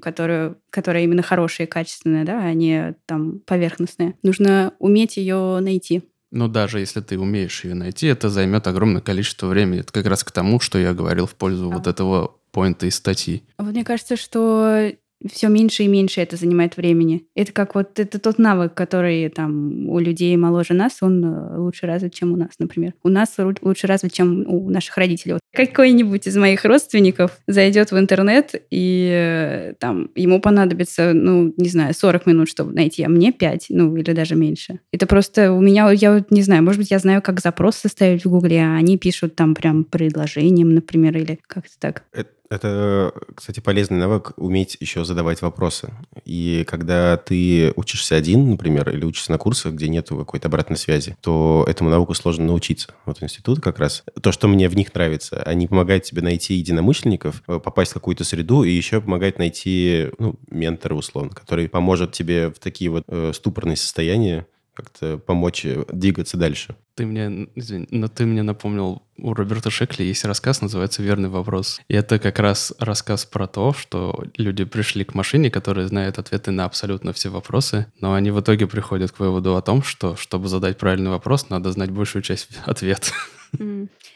которую, 0.00 0.58
которая 0.70 1.04
именно 1.04 1.22
хорошая 1.22 1.66
и 1.66 1.70
качественная, 1.70 2.24
да, 2.24 2.40
а 2.42 2.52
не 2.54 2.94
там 3.06 3.40
поверхностная. 3.40 4.14
Нужно 4.22 4.72
уметь 4.78 5.16
ее 5.16 5.58
найти. 5.60 6.02
Но 6.32 6.46
даже 6.46 6.78
если 6.78 7.00
ты 7.00 7.18
умеешь 7.18 7.64
ее 7.64 7.74
найти, 7.74 8.06
это 8.06 8.28
займет 8.28 8.66
огромное 8.68 9.00
количество 9.02 9.48
времени. 9.48 9.80
Это 9.80 9.92
как 9.92 10.06
раз 10.06 10.22
к 10.22 10.30
тому, 10.30 10.60
что 10.60 10.78
я 10.78 10.94
говорил 10.94 11.26
в 11.26 11.34
пользу 11.34 11.68
Да. 11.70 11.76
вот 11.76 11.86
этого 11.88 12.36
поинта 12.52 12.86
из 12.86 12.94
статьи. 12.96 13.42
А 13.56 13.64
Вот 13.64 13.72
мне 13.72 13.84
кажется, 13.84 14.16
что 14.16 14.92
все 15.28 15.48
меньше 15.48 15.84
и 15.84 15.88
меньше 15.88 16.20
это 16.20 16.36
занимает 16.36 16.76
времени. 16.76 17.26
Это 17.34 17.52
как 17.52 17.74
вот 17.74 17.98
это 17.98 18.18
тот 18.18 18.38
навык, 18.38 18.74
который 18.74 19.28
там 19.28 19.88
у 19.88 19.98
людей 19.98 20.36
моложе 20.36 20.74
нас, 20.74 20.98
он 21.02 21.24
э, 21.24 21.58
лучше 21.58 21.86
развит, 21.86 22.14
чем 22.14 22.32
у 22.32 22.36
нас, 22.36 22.50
например. 22.58 22.94
У 23.02 23.08
нас 23.08 23.36
лучше 23.60 23.86
развит, 23.86 24.12
чем 24.12 24.44
у 24.46 24.70
наших 24.70 24.96
родителей. 24.96 25.34
Вот 25.34 25.40
какой-нибудь 25.52 26.26
из 26.26 26.36
моих 26.36 26.64
родственников 26.64 27.38
зайдет 27.46 27.90
в 27.90 27.98
интернет 27.98 28.54
и 28.70 29.10
э, 29.12 29.74
там 29.78 30.10
ему 30.14 30.40
понадобится, 30.40 31.12
ну, 31.12 31.52
не 31.56 31.68
знаю, 31.68 31.92
40 31.92 32.26
минут, 32.26 32.48
чтобы 32.48 32.72
найти, 32.72 33.02
а 33.02 33.08
мне 33.08 33.32
5, 33.32 33.66
ну, 33.70 33.96
или 33.96 34.12
даже 34.12 34.36
меньше. 34.36 34.80
Это 34.92 35.06
просто 35.06 35.52
у 35.52 35.60
меня, 35.60 35.90
я 35.90 36.14
вот 36.14 36.30
не 36.30 36.42
знаю, 36.42 36.62
может 36.62 36.80
быть, 36.80 36.90
я 36.90 36.98
знаю, 36.98 37.20
как 37.20 37.40
запрос 37.40 37.76
составить 37.76 38.24
в 38.24 38.30
Гугле, 38.30 38.60
а 38.62 38.76
они 38.76 38.96
пишут 38.96 39.34
там 39.34 39.54
прям 39.54 39.84
предложением, 39.84 40.74
например, 40.74 41.16
или 41.16 41.38
как-то 41.46 41.72
так. 41.78 42.04
Это 42.12 42.30
это, 42.50 43.12
кстати, 43.34 43.60
полезный 43.60 43.98
навык 43.98 44.32
уметь 44.36 44.76
еще 44.80 45.04
задавать 45.04 45.40
вопросы. 45.40 45.92
И 46.24 46.64
когда 46.66 47.16
ты 47.16 47.72
учишься 47.76 48.16
один, 48.16 48.50
например, 48.50 48.90
или 48.90 49.04
учишься 49.04 49.30
на 49.30 49.38
курсах, 49.38 49.74
где 49.74 49.88
нет 49.88 50.08
какой-то 50.08 50.48
обратной 50.48 50.76
связи, 50.76 51.16
то 51.20 51.64
этому 51.68 51.90
навыку 51.90 52.14
сложно 52.14 52.46
научиться. 52.46 52.92
Вот 53.06 53.22
институт 53.22 53.60
как 53.60 53.78
раз. 53.78 54.02
То, 54.20 54.32
что 54.32 54.48
мне 54.48 54.68
в 54.68 54.76
них 54.76 54.92
нравится, 54.92 55.42
они 55.44 55.68
помогают 55.68 56.04
тебе 56.04 56.22
найти 56.22 56.54
единомышленников, 56.54 57.42
э, 57.46 57.60
попасть 57.60 57.92
в 57.92 57.94
какую-то 57.94 58.24
среду 58.24 58.64
и 58.64 58.70
еще 58.70 59.00
помогают 59.00 59.38
найти 59.38 60.08
ну, 60.18 60.34
ментора, 60.50 60.94
условно, 60.94 61.30
который 61.30 61.68
поможет 61.68 62.12
тебе 62.12 62.48
в 62.48 62.58
такие 62.58 62.90
вот 62.90 63.04
э, 63.06 63.30
ступорные 63.32 63.76
состояния 63.76 64.46
как-то 64.74 65.18
помочь 65.18 65.64
э, 65.64 65.84
двигаться 65.92 66.36
дальше. 66.36 66.76
Ты 66.94 67.06
мне, 67.06 67.48
извини, 67.54 67.86
но 67.90 68.08
ты 68.08 68.26
мне 68.26 68.42
напомнил, 68.42 69.02
у 69.16 69.32
Роберта 69.32 69.70
Шекли 69.70 70.06
есть 70.06 70.24
рассказ, 70.24 70.60
называется 70.60 71.02
«Верный 71.02 71.28
вопрос». 71.28 71.80
И 71.88 71.94
это 71.94 72.18
как 72.18 72.38
раз 72.38 72.74
рассказ 72.78 73.24
про 73.24 73.46
то, 73.46 73.72
что 73.72 74.24
люди 74.36 74.64
пришли 74.64 75.04
к 75.04 75.14
машине, 75.14 75.50
которая 75.50 75.86
знает 75.86 76.18
ответы 76.18 76.50
на 76.50 76.64
абсолютно 76.64 77.12
все 77.12 77.30
вопросы, 77.30 77.86
но 78.00 78.14
они 78.14 78.30
в 78.30 78.40
итоге 78.40 78.66
приходят 78.66 79.12
к 79.12 79.20
выводу 79.20 79.56
о 79.56 79.62
том, 79.62 79.82
что, 79.82 80.16
чтобы 80.16 80.48
задать 80.48 80.78
правильный 80.78 81.10
вопрос, 81.10 81.48
надо 81.48 81.72
знать 81.72 81.90
большую 81.90 82.22
часть 82.22 82.48
ответа. 82.66 83.12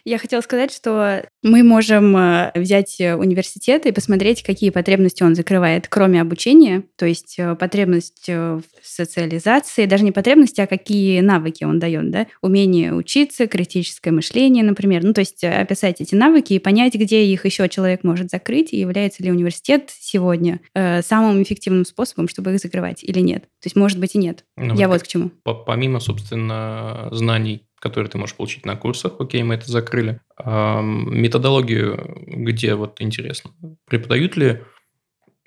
Я 0.05 0.19
хотела 0.19 0.41
сказать, 0.41 0.73
что 0.73 1.25
мы 1.43 1.63
можем 1.63 2.17
э, 2.17 2.53
взять 2.55 3.01
э, 3.01 3.15
университет 3.15 3.87
и 3.87 3.93
посмотреть, 3.93 4.43
какие 4.43 4.71
потребности 4.71 5.23
он 5.23 5.35
закрывает, 5.35 5.89
кроме 5.89 6.21
обучения, 6.21 6.85
то 6.97 7.07
есть 7.07 7.37
э, 7.39 7.55
потребность 7.55 8.29
в 8.29 8.63
социализации, 8.83 9.87
даже 9.87 10.05
не 10.05 10.13
потребности, 10.13 10.61
а 10.61 10.67
какие 10.67 11.21
навыки 11.21 11.65
он 11.65 11.79
дает, 11.79 12.11
да, 12.11 12.27
умение 12.43 12.95
учиться, 12.95 13.47
критическое 13.47 14.11
мышление, 14.11 14.65
например, 14.65 15.05
ну, 15.05 15.13
то 15.13 15.21
есть 15.21 15.43
описать 15.45 16.01
эти 16.01 16.15
навыки 16.15 16.55
и 16.55 16.59
понять, 16.59 16.95
где 16.95 17.25
их 17.25 17.45
еще 17.45 17.69
человек 17.69 18.05
может 18.05 18.31
закрыть, 18.31 18.73
и 18.73 18.79
является 18.79 19.23
ли 19.23 19.31
университет 19.31 19.91
сегодня 19.91 20.61
самым 20.75 21.43
эффективным 21.43 21.85
способом, 21.85 22.29
чтобы 22.29 22.53
их 22.53 22.61
закрывать 22.61 23.03
или 23.03 23.21
нет. 23.21 23.43
То 23.43 23.67
есть, 23.67 23.77
может 23.77 23.99
быть, 23.99 24.15
и 24.15 24.19
нет. 24.19 24.45
Ну, 24.57 24.75
Я 24.75 24.89
вот 24.89 25.03
к 25.03 25.07
чему. 25.07 25.31
Помимо, 25.67 26.01
собственно, 26.01 27.09
знаний 27.13 27.65
которые 27.85 28.11
ты 28.11 28.17
можешь 28.17 28.35
получить 28.35 28.65
на 28.65 28.77
курсах. 28.77 29.21
Окей, 29.21 29.43
мы 29.43 29.57
это 29.57 29.71
закрыли. 29.71 30.19
А 30.39 30.81
методологию, 30.81 32.25
где 32.27 32.77
вот 32.77 33.03
интересно, 33.03 33.51
преподают 33.85 34.39
ли 34.39 34.63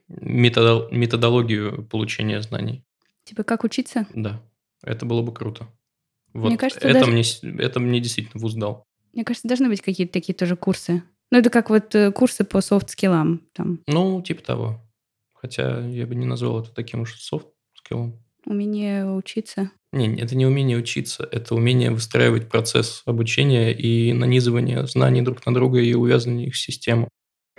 методол- 0.07 0.87
методологию 0.91 1.83
получения 1.87 2.39
знаний? 2.43 2.85
Типа 3.23 3.43
как 3.43 3.63
учиться? 3.63 4.05
Да, 4.13 4.39
это 4.83 5.07
было 5.07 5.23
бы 5.23 5.33
круто. 5.33 5.67
Вот 6.33 6.49
мне 6.49 6.57
кажется, 6.59 6.87
это, 6.87 6.99
даже... 6.99 7.11
мне, 7.11 7.23
это 7.59 7.79
мне 7.79 7.99
действительно 7.99 8.39
вуз 8.39 8.53
дал. 8.53 8.83
Мне 9.13 9.25
кажется, 9.25 9.47
должны 9.47 9.67
быть 9.67 9.81
какие-то 9.81 10.13
такие 10.13 10.35
тоже 10.35 10.55
курсы. 10.55 11.01
Ну, 11.31 11.39
это 11.39 11.49
как 11.49 11.71
вот 11.71 11.95
э, 11.95 12.11
курсы 12.11 12.43
по 12.43 12.61
софт-скиллам. 12.61 13.41
Там. 13.53 13.79
Ну, 13.87 14.21
типа 14.21 14.43
того. 14.43 14.79
Хотя 15.33 15.79
я 15.87 16.05
бы 16.05 16.13
не 16.13 16.27
назвал 16.27 16.61
это 16.61 16.71
таким 16.71 17.01
уж 17.01 17.19
софт-скиллом. 17.19 18.23
Умение 18.47 19.05
учиться. 19.05 19.71
Не, 19.91 20.15
это 20.15 20.35
не 20.35 20.45
умение 20.45 20.77
учиться, 20.77 21.27
это 21.29 21.53
умение 21.53 21.91
выстраивать 21.91 22.47
процесс 22.47 23.01
обучения 23.05 23.73
и 23.73 24.13
нанизывания 24.13 24.85
знаний 24.85 25.21
друг 25.21 25.45
на 25.45 25.53
друга 25.53 25.79
и 25.79 25.93
увязывания 25.93 26.47
их 26.47 26.53
в 26.53 26.57
систему. 26.57 27.09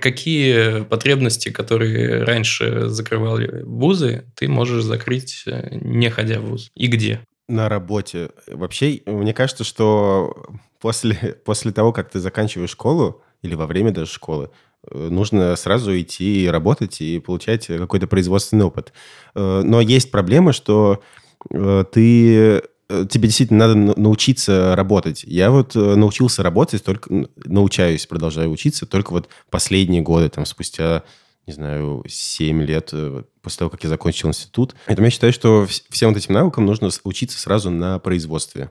Какие 0.00 0.84
потребности, 0.84 1.50
которые 1.50 2.24
раньше 2.24 2.88
закрывали 2.88 3.62
вузы, 3.64 4.24
ты 4.34 4.48
можешь 4.48 4.82
закрыть, 4.82 5.42
э, 5.46 5.76
не 5.76 6.08
ходя 6.08 6.40
в 6.40 6.46
вуз? 6.46 6.70
И 6.74 6.86
где? 6.86 7.20
На 7.48 7.68
работе. 7.68 8.30
Вообще, 8.46 9.02
мне 9.04 9.34
кажется, 9.34 9.64
что 9.64 10.46
после, 10.80 11.14
после 11.44 11.72
того, 11.72 11.92
как 11.92 12.10
ты 12.10 12.18
заканчиваешь 12.18 12.70
школу, 12.70 13.22
или 13.42 13.54
во 13.54 13.66
время 13.66 13.92
даже 13.92 14.10
школы, 14.10 14.50
нужно 14.90 15.56
сразу 15.56 15.98
идти 15.98 16.48
работать 16.50 17.00
и 17.00 17.18
получать 17.18 17.66
какой-то 17.66 18.06
производственный 18.06 18.64
опыт. 18.64 18.92
Э, 19.34 19.62
но 19.64 19.80
есть 19.80 20.10
проблема, 20.10 20.52
что 20.52 21.02
Э, 21.50 21.84
ты 21.90 22.62
э, 22.88 23.06
тебе 23.08 23.28
действительно 23.28 23.66
надо 23.66 24.00
научиться 24.00 24.74
работать. 24.76 25.24
Я 25.24 25.50
вот 25.50 25.76
э, 25.76 25.94
научился 25.94 26.42
работать 26.42 26.84
только, 26.84 27.28
научаюсь, 27.44 28.06
продолжаю 28.06 28.50
учиться 28.50 28.86
только 28.86 29.12
вот 29.12 29.28
последние 29.50 30.02
годы, 30.02 30.28
там, 30.28 30.46
спустя, 30.46 31.04
не 31.46 31.52
знаю, 31.52 32.04
7 32.06 32.62
лет 32.62 32.92
после 33.42 33.58
того, 33.58 33.70
как 33.70 33.82
я 33.82 33.88
закончил 33.88 34.28
институт. 34.28 34.74
Поэтому 34.86 35.06
я 35.06 35.10
считаю, 35.10 35.32
что 35.32 35.66
всем 35.90 36.10
вот 36.10 36.18
этим 36.18 36.34
навыкам 36.34 36.66
нужно 36.66 36.90
учиться 37.04 37.38
сразу 37.38 37.70
на 37.70 37.98
производстве. 37.98 38.70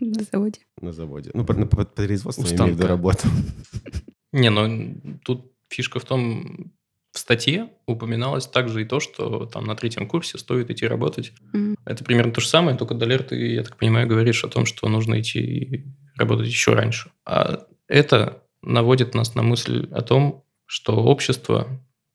На 0.00 0.24
заводе. 0.30 0.60
На 0.80 0.92
заводе. 0.92 1.30
Ну, 1.32 1.46
на 1.46 1.66
производстве 1.66 2.44
я 2.48 2.56
имею 2.56 2.74
в 2.74 2.78
виду 2.78 2.88
работу. 2.88 3.28
Не, 4.32 4.50
ну, 4.50 5.18
тут 5.24 5.52
фишка 5.68 6.00
в 6.00 6.04
том, 6.04 6.72
в 7.12 7.18
статье 7.18 7.68
упоминалось 7.86 8.46
также 8.46 8.82
и 8.82 8.86
то, 8.86 8.98
что 8.98 9.44
там 9.46 9.64
на 9.64 9.76
третьем 9.76 10.08
курсе 10.08 10.38
стоит 10.38 10.70
идти 10.70 10.86
работать. 10.86 11.32
Mm-hmm. 11.54 11.76
Это 11.84 12.04
примерно 12.04 12.32
то 12.32 12.40
же 12.40 12.48
самое, 12.48 12.76
только 12.76 12.94
Далер, 12.94 13.22
ты, 13.22 13.36
я 13.52 13.62
так 13.62 13.76
понимаю, 13.76 14.08
говоришь 14.08 14.44
о 14.44 14.48
том, 14.48 14.64
что 14.64 14.88
нужно 14.88 15.20
идти 15.20 15.84
работать 16.16 16.48
еще 16.48 16.72
раньше. 16.72 17.10
А 17.26 17.66
это 17.86 18.42
наводит 18.62 19.14
нас 19.14 19.34
на 19.34 19.42
мысль 19.42 19.88
о 19.92 20.00
том, 20.00 20.44
что 20.64 20.96
общество 20.96 21.68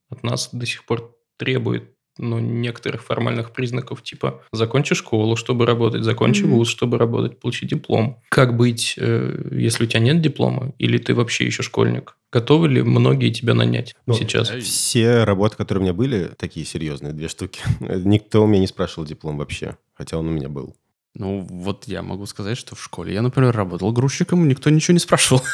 от 0.10 0.24
нас 0.24 0.50
до 0.52 0.66
сих 0.66 0.86
пор 0.86 1.16
требует 1.38 1.94
ну, 2.18 2.40
некоторых 2.40 3.04
формальных 3.04 3.52
признаков, 3.52 4.04
типа 4.04 4.44
закончи 4.52 4.96
школу, 4.96 5.36
чтобы 5.36 5.66
работать, 5.66 6.04
закончи 6.04 6.44
mm-hmm. 6.44 6.48
вуз, 6.48 6.70
чтобы 6.70 6.98
работать, 6.98 7.40
получи 7.40 7.66
диплом. 7.66 8.22
Как 8.30 8.56
быть, 8.56 8.96
э, 8.98 9.50
если 9.52 9.84
у 9.84 9.88
тебя 9.88 10.00
нет 10.00 10.22
диплома, 10.22 10.74
или 10.78 10.98
ты 10.98 11.14
вообще 11.14 11.46
еще 11.46 11.64
школьник? 11.64 12.18
Готовы 12.32 12.68
ли 12.68 12.82
многие 12.82 13.32
тебя 13.32 13.54
нанять 13.54 13.96
ну, 14.06 14.14
сейчас? 14.14 14.50
Все 14.50 15.24
работы, 15.24 15.56
которые 15.56 15.82
у 15.82 15.84
меня 15.86 15.94
были, 15.94 16.32
такие 16.38 16.66
серьезные, 16.66 17.14
две 17.14 17.28
штуки, 17.30 17.62
никто 17.80 18.44
у 18.44 18.48
меня 18.48 18.60
не 18.60 18.68
спрашивал 18.68 19.06
диплом 19.06 19.38
вообще, 19.38 19.78
хотя 19.94 20.18
он 20.18 20.28
у 20.28 20.32
меня 20.32 20.50
был. 20.50 20.76
Ну, 21.20 21.48
вот 21.50 21.86
я 21.88 22.04
могу 22.04 22.28
сказать, 22.28 22.60
что 22.60 22.76
в 22.76 22.84
школе 22.84 23.14
я, 23.14 23.24
например, 23.24 23.56
работал 23.56 23.92
грузчиком, 23.92 24.48
никто 24.48 24.70
ничего 24.70 24.94
не 24.94 25.00
спрашивал. 25.00 25.42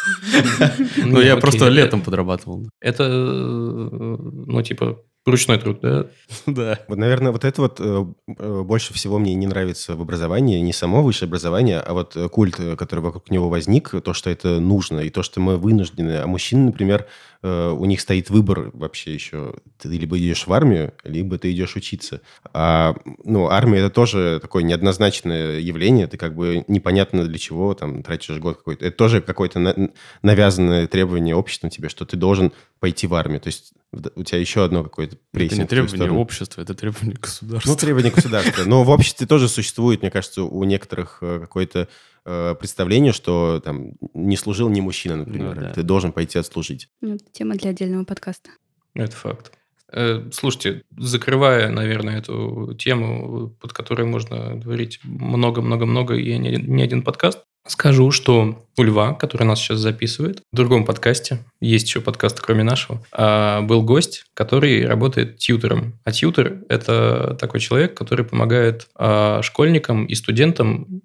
Ну, 0.97 1.21
я 1.21 1.37
просто 1.37 1.69
летом 1.69 2.01
подрабатывал. 2.01 2.67
Это, 2.81 3.03
э, 3.03 3.07
ну, 3.07 4.61
типа, 4.61 4.99
Ручной 5.25 5.57
труд, 5.57 5.79
да? 5.81 6.07
Да. 6.45 6.79
Вот, 6.89 6.97
наверное, 6.97 7.31
вот 7.31 7.45
это 7.45 7.61
вот 7.61 7.79
э, 7.79 8.05
э, 8.27 8.61
больше 8.63 8.93
всего 8.93 9.19
мне 9.19 9.33
не 9.35 9.47
нравится 9.47 9.95
в 9.95 10.01
образовании. 10.01 10.59
Не 10.59 10.73
само 10.73 11.01
высшее 11.01 11.27
образование, 11.27 11.79
а 11.79 11.93
вот 11.93 12.17
э, 12.17 12.27
культ, 12.27 12.59
который 12.77 12.99
вокруг 12.99 13.29
него 13.31 13.47
возник, 13.47 13.89
то, 14.03 14.13
что 14.13 14.29
это 14.29 14.59
нужно, 14.59 14.99
и 14.99 15.09
то, 15.09 15.23
что 15.23 15.39
мы 15.39 15.57
вынуждены. 15.57 16.17
А 16.17 16.27
мужчины, 16.27 16.65
например, 16.65 17.07
у 17.43 17.85
них 17.85 17.99
стоит 17.99 18.29
выбор 18.29 18.71
вообще 18.73 19.13
еще. 19.13 19.55
Ты 19.77 19.89
либо 19.89 20.17
идешь 20.17 20.47
в 20.47 20.53
армию, 20.53 20.93
либо 21.03 21.37
ты 21.37 21.51
идешь 21.51 21.75
учиться. 21.75 22.21
А, 22.53 22.95
ну, 23.23 23.49
армия– 23.49 23.79
это 23.79 23.89
тоже 23.89 24.39
такое 24.41 24.63
неоднозначное 24.63 25.59
явление. 25.59 26.07
Ты 26.07 26.17
как 26.17 26.35
бы 26.35 26.63
непонятно 26.67 27.25
для 27.25 27.37
чего 27.37 27.73
там 27.73 28.01
тратишь 28.01 28.37
год 28.37 28.57
какой-то. 28.57 28.85
Это 28.85 28.95
тоже 28.95 29.21
какое-то 29.21 29.59
на- 29.59 29.89
навязанное 30.21 30.87
требование 30.87 31.35
обществом 31.35 31.69
тебе, 31.69 31.89
что 31.89 32.05
ты 32.05 32.15
должен 32.15 32.53
пойти 32.79 33.07
в 33.07 33.13
армию. 33.13 33.41
То 33.41 33.47
есть 33.47 33.73
у 34.15 34.23
тебя 34.23 34.39
еще 34.39 34.63
одно 34.63 34.83
какое-то 34.83 35.17
прессинг. 35.31 35.53
Это 35.53 35.61
не 35.61 35.67
требование 35.67 36.11
общества, 36.19 36.61
это 36.61 36.73
требование 36.73 37.15
государства. 37.15 37.69
Ну, 37.69 37.75
требование 37.75 38.11
государства. 38.11 38.63
Но 38.65 38.83
в 38.83 38.89
обществе 38.89 39.27
тоже 39.27 39.49
существует, 39.49 40.01
мне 40.01 40.11
кажется, 40.11 40.43
у 40.43 40.63
некоторых 40.63 41.19
э, 41.21 41.39
какое-то 41.41 41.87
э, 42.25 42.55
представление, 42.59 43.13
что 43.13 43.61
там 43.63 43.93
не 44.13 44.37
служил 44.37 44.69
ни 44.69 44.81
мужчина, 44.81 45.17
например. 45.17 45.55
Ну, 45.55 45.61
да. 45.61 45.73
Ты 45.73 45.83
должен 45.83 46.11
пойти 46.11 46.39
отслужить. 46.39 46.89
Ну, 47.01 47.17
тема 47.31 47.55
для 47.55 47.71
отдельного 47.71 48.03
подкаста. 48.03 48.49
Это 48.93 49.15
факт. 49.15 49.53
Э, 49.91 50.29
слушайте, 50.31 50.83
закрывая, 50.97 51.69
наверное, 51.69 52.19
эту 52.19 52.73
тему, 52.75 53.55
под 53.59 53.73
которой 53.73 54.07
можно 54.07 54.55
говорить 54.55 54.99
много-много-много 55.03 56.15
и 56.15 56.37
не, 56.37 56.55
не 56.57 56.83
один 56.83 57.03
подкаст, 57.03 57.39
Скажу, 57.65 58.11
что 58.11 58.65
у 58.77 58.83
Льва, 58.83 59.13
который 59.13 59.43
нас 59.43 59.59
сейчас 59.59 59.79
записывает, 59.79 60.41
в 60.51 60.55
другом 60.55 60.83
подкасте, 60.83 61.39
есть 61.61 61.87
еще 61.87 62.01
подкаст, 62.01 62.41
кроме 62.41 62.63
нашего, 62.63 63.01
а, 63.13 63.61
был 63.61 63.83
гость, 63.83 64.25
который 64.33 64.85
работает 64.85 65.37
тьютером. 65.37 65.97
А 66.03 66.11
тьютер– 66.11 66.57
это 66.69 67.37
такой 67.39 67.61
человек, 67.61 67.97
который 67.97 68.25
помогает 68.25 68.89
а, 68.95 69.41
школьникам 69.43 70.05
и 70.05 70.15
студентам 70.15 71.01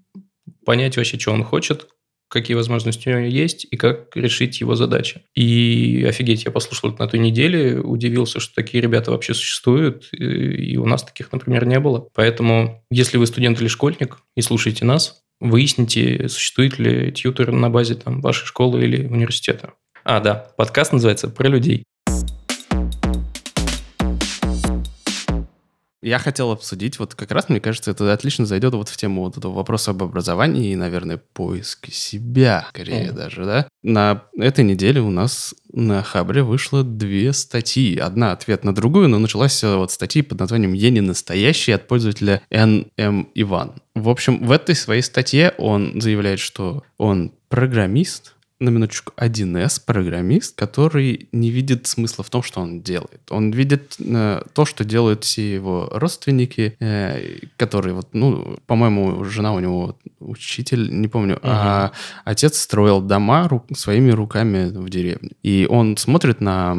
понять 0.64 0.96
вообще, 0.96 1.18
что 1.18 1.32
он 1.32 1.44
хочет, 1.44 1.88
какие 2.28 2.54
возможности 2.54 3.08
у 3.08 3.12
него 3.12 3.26
есть 3.26 3.66
и 3.70 3.76
как 3.76 4.14
решить 4.14 4.60
его 4.60 4.74
задачи. 4.74 5.22
И 5.34 6.04
офигеть, 6.08 6.44
я 6.44 6.50
послушал 6.50 6.90
это 6.90 7.02
на 7.02 7.08
той 7.08 7.20
неделе, 7.20 7.80
удивился, 7.80 8.38
что 8.40 8.54
такие 8.54 8.82
ребята 8.82 9.10
вообще 9.10 9.34
существуют, 9.34 10.08
и 10.12 10.76
у 10.76 10.86
нас 10.86 11.02
таких, 11.02 11.32
например, 11.32 11.64
не 11.66 11.80
было. 11.80 12.08
Поэтому, 12.14 12.84
если 12.90 13.16
вы 13.16 13.26
студент 13.26 13.60
или 13.60 13.68
школьник 13.68 14.18
и 14.36 14.42
слушаете 14.42 14.84
нас, 14.84 15.22
выясните, 15.40 16.28
существует 16.28 16.78
ли 16.78 17.12
тьютер 17.12 17.52
на 17.52 17.70
базе 17.70 17.94
там, 17.94 18.20
вашей 18.20 18.46
школы 18.46 18.82
или 18.82 19.06
университета. 19.06 19.72
А, 20.04 20.20
да, 20.20 20.52
подкаст 20.56 20.92
называется 20.92 21.28
«Про 21.28 21.48
людей». 21.48 21.84
Я 26.00 26.18
хотел 26.18 26.52
обсудить, 26.52 26.98
вот 26.98 27.14
как 27.14 27.32
раз, 27.32 27.48
мне 27.48 27.60
кажется, 27.60 27.90
это 27.90 28.12
отлично 28.12 28.46
зайдет 28.46 28.74
вот 28.74 28.88
в 28.88 28.96
тему 28.96 29.22
вот 29.22 29.36
этого 29.36 29.52
вопроса 29.52 29.90
об 29.90 30.02
образовании 30.02 30.72
и, 30.72 30.76
наверное, 30.76 31.16
поиске 31.16 31.90
себя, 31.90 32.66
скорее 32.68 33.08
mm. 33.08 33.12
даже, 33.12 33.44
да. 33.44 33.68
На 33.82 34.22
этой 34.36 34.64
неделе 34.64 35.00
у 35.00 35.10
нас 35.10 35.54
на 35.72 36.02
Хабре 36.02 36.42
вышло 36.42 36.84
две 36.84 37.32
статьи. 37.32 37.98
Одна 37.98 38.32
ответ 38.32 38.62
на 38.62 38.74
другую, 38.74 39.08
но 39.08 39.18
началась 39.18 39.62
вот 39.62 39.90
статья 39.90 40.22
под 40.22 40.38
названием 40.38 40.72
«Я 40.72 40.90
не 40.90 41.00
настоящий» 41.00 41.72
от 41.72 41.88
пользователя 41.88 42.42
Н.М. 42.50 43.28
Иван. 43.34 43.74
В 43.94 44.08
общем, 44.08 44.46
в 44.46 44.52
этой 44.52 44.76
своей 44.76 45.02
статье 45.02 45.54
он 45.58 46.00
заявляет, 46.00 46.38
что 46.38 46.84
он 46.96 47.32
программист, 47.48 48.34
на 48.60 48.70
минуточку, 48.70 49.12
1С 49.16 49.80
программист, 49.84 50.56
который 50.56 51.28
не 51.32 51.50
видит 51.50 51.86
смысла 51.86 52.24
в 52.24 52.30
том, 52.30 52.42
что 52.42 52.60
он 52.60 52.82
делает. 52.82 53.20
Он 53.30 53.52
видит 53.52 53.96
э, 54.00 54.42
то, 54.52 54.64
что 54.64 54.84
делают 54.84 55.24
все 55.24 55.54
его 55.54 55.88
родственники, 55.92 56.76
э, 56.80 57.38
которые 57.56 57.94
вот, 57.94 58.08
ну, 58.12 58.58
по-моему, 58.66 59.24
жена 59.24 59.54
у 59.54 59.60
него 59.60 59.96
учитель, 60.18 60.90
не 60.90 61.06
помню, 61.06 61.36
угу. 61.36 61.42
а 61.44 61.92
отец 62.24 62.58
строил 62.58 63.00
дома 63.00 63.46
ру- 63.48 63.74
своими 63.74 64.10
руками 64.10 64.70
в 64.70 64.88
деревне. 64.90 65.30
И 65.42 65.66
он 65.70 65.96
смотрит 65.96 66.40
на 66.40 66.76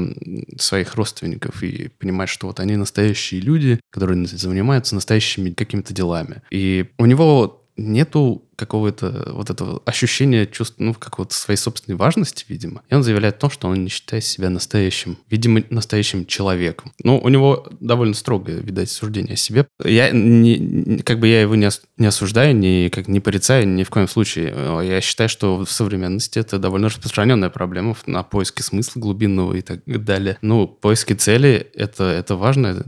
своих 0.57 0.95
родственников 0.95 1.63
и 1.63 1.89
понимает, 1.98 2.29
что 2.29 2.48
вот 2.48 2.59
они 2.59 2.75
настоящие 2.75 3.39
люди, 3.39 3.79
которые 3.89 4.25
занимаются 4.25 4.95
настоящими 4.95 5.51
какими-то 5.51 5.93
делами. 5.93 6.41
И 6.51 6.88
у 6.98 7.05
него 7.05 7.63
нету 7.77 8.43
какого-то 8.59 9.31
вот 9.33 9.49
этого 9.49 9.81
ощущения 9.85 10.45
чувств, 10.45 10.75
ну, 10.77 10.93
какого-то 10.93 11.33
своей 11.33 11.57
собственной 11.57 11.97
важности, 11.97 12.45
видимо. 12.47 12.81
И 12.89 12.93
он 12.93 13.03
заявляет 13.03 13.37
о 13.37 13.39
том, 13.39 13.49
что 13.49 13.69
он 13.69 13.83
не 13.83 13.89
считает 13.89 14.23
себя 14.23 14.49
настоящим, 14.49 15.17
видимо, 15.29 15.63
настоящим 15.69 16.25
человеком. 16.25 16.91
Ну, 17.03 17.17
у 17.17 17.29
него 17.29 17.67
довольно 17.79 18.13
строгое, 18.13 18.59
видать, 18.59 18.91
суждение 18.91 19.33
о 19.33 19.37
себе. 19.37 19.65
Я 19.83 20.11
не, 20.11 20.99
как 20.99 21.19
бы 21.19 21.27
я 21.27 21.41
его 21.41 21.55
не, 21.55 21.67
ос, 21.67 21.81
не 21.97 22.07
осуждаю, 22.07 22.55
не, 22.55 22.89
как, 22.89 23.07
не 23.07 23.19
порицаю 23.19 23.67
ни 23.67 23.83
в 23.83 23.89
коем 23.89 24.07
случае. 24.07 24.53
Я 24.83 25.01
считаю, 25.01 25.29
что 25.29 25.63
в 25.63 25.71
современности 25.71 26.39
это 26.39 26.59
довольно 26.59 26.89
распространенная 26.89 27.49
проблема 27.49 27.95
на 28.05 28.23
поиске 28.23 28.61
смысла 28.61 28.99
глубинного 28.99 29.53
и 29.53 29.61
так 29.61 29.81
далее. 29.85 30.37
Ну, 30.41 30.67
поиски 30.67 31.13
цели 31.13 31.67
это, 31.73 32.03
это 32.03 32.35
важно, 32.35 32.83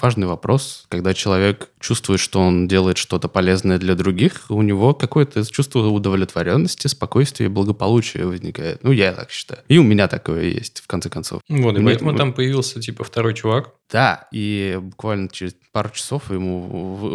важный 0.00 0.26
вопрос, 0.26 0.86
когда 0.88 1.12
человек 1.12 1.68
чувствует, 1.80 2.20
что 2.20 2.40
он 2.40 2.66
делает 2.66 2.96
что-то 2.96 3.28
полезное 3.28 3.78
для 3.78 3.94
других, 3.94 4.46
у 4.48 4.62
него 4.62 4.85
какое-то 4.94 5.44
чувство 5.50 5.80
удовлетворенности, 5.86 6.86
спокойствия 6.86 7.46
и 7.46 7.48
благополучия 7.48 8.24
возникает. 8.24 8.82
Ну, 8.82 8.92
я 8.92 9.12
так 9.12 9.30
считаю. 9.30 9.62
И 9.68 9.78
у 9.78 9.82
меня 9.82 10.08
такое 10.08 10.44
есть, 10.44 10.80
в 10.80 10.86
конце 10.86 11.08
концов. 11.08 11.42
Вот, 11.48 11.76
и 11.76 11.78
Мне, 11.78 11.86
поэтому 11.86 12.16
там 12.16 12.32
появился, 12.32 12.80
типа, 12.80 13.04
второй 13.04 13.34
чувак. 13.34 13.72
Да, 13.90 14.28
и 14.32 14.78
буквально 14.80 15.28
через 15.28 15.54
пару 15.72 15.90
часов 15.90 16.30
ему 16.30 16.60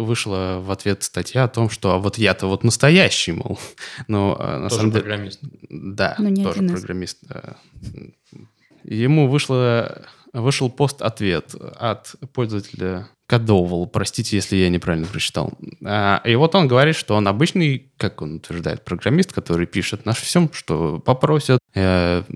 вышла 0.04 0.60
в 0.62 0.70
ответ 0.70 1.02
статья 1.02 1.44
о 1.44 1.48
том, 1.48 1.68
что 1.68 1.92
а 1.92 1.98
вот 1.98 2.16
я-то 2.18 2.46
вот 2.46 2.64
настоящий, 2.64 3.32
мол. 3.32 3.58
Но 4.08 4.36
а, 4.38 4.58
на 4.58 4.68
тоже 4.68 4.76
самом 4.76 4.90
деле... 4.92 5.02
программист. 5.02 5.40
Да, 5.68 6.14
Но 6.18 6.28
не 6.28 6.42
тоже 6.42 6.62
программист. 6.62 7.18
Да. 7.22 7.56
Ему 8.84 9.28
вышло, 9.28 10.06
вышел 10.32 10.70
пост-ответ 10.70 11.54
от 11.54 12.14
пользователя 12.32 13.08
Кадовал, 13.32 13.86
простите, 13.86 14.36
если 14.36 14.56
я 14.56 14.68
неправильно 14.68 15.06
прочитал. 15.06 15.54
А, 15.82 16.20
и 16.22 16.34
вот 16.34 16.54
он 16.54 16.68
говорит, 16.68 16.94
что 16.94 17.14
он 17.14 17.26
обычный, 17.26 17.90
как 17.96 18.20
он 18.20 18.34
утверждает, 18.34 18.84
программист, 18.84 19.32
который 19.32 19.64
пишет 19.64 20.04
на 20.04 20.12
всем, 20.12 20.50
что 20.52 20.98
попросят. 20.98 21.58
Я 21.74 22.26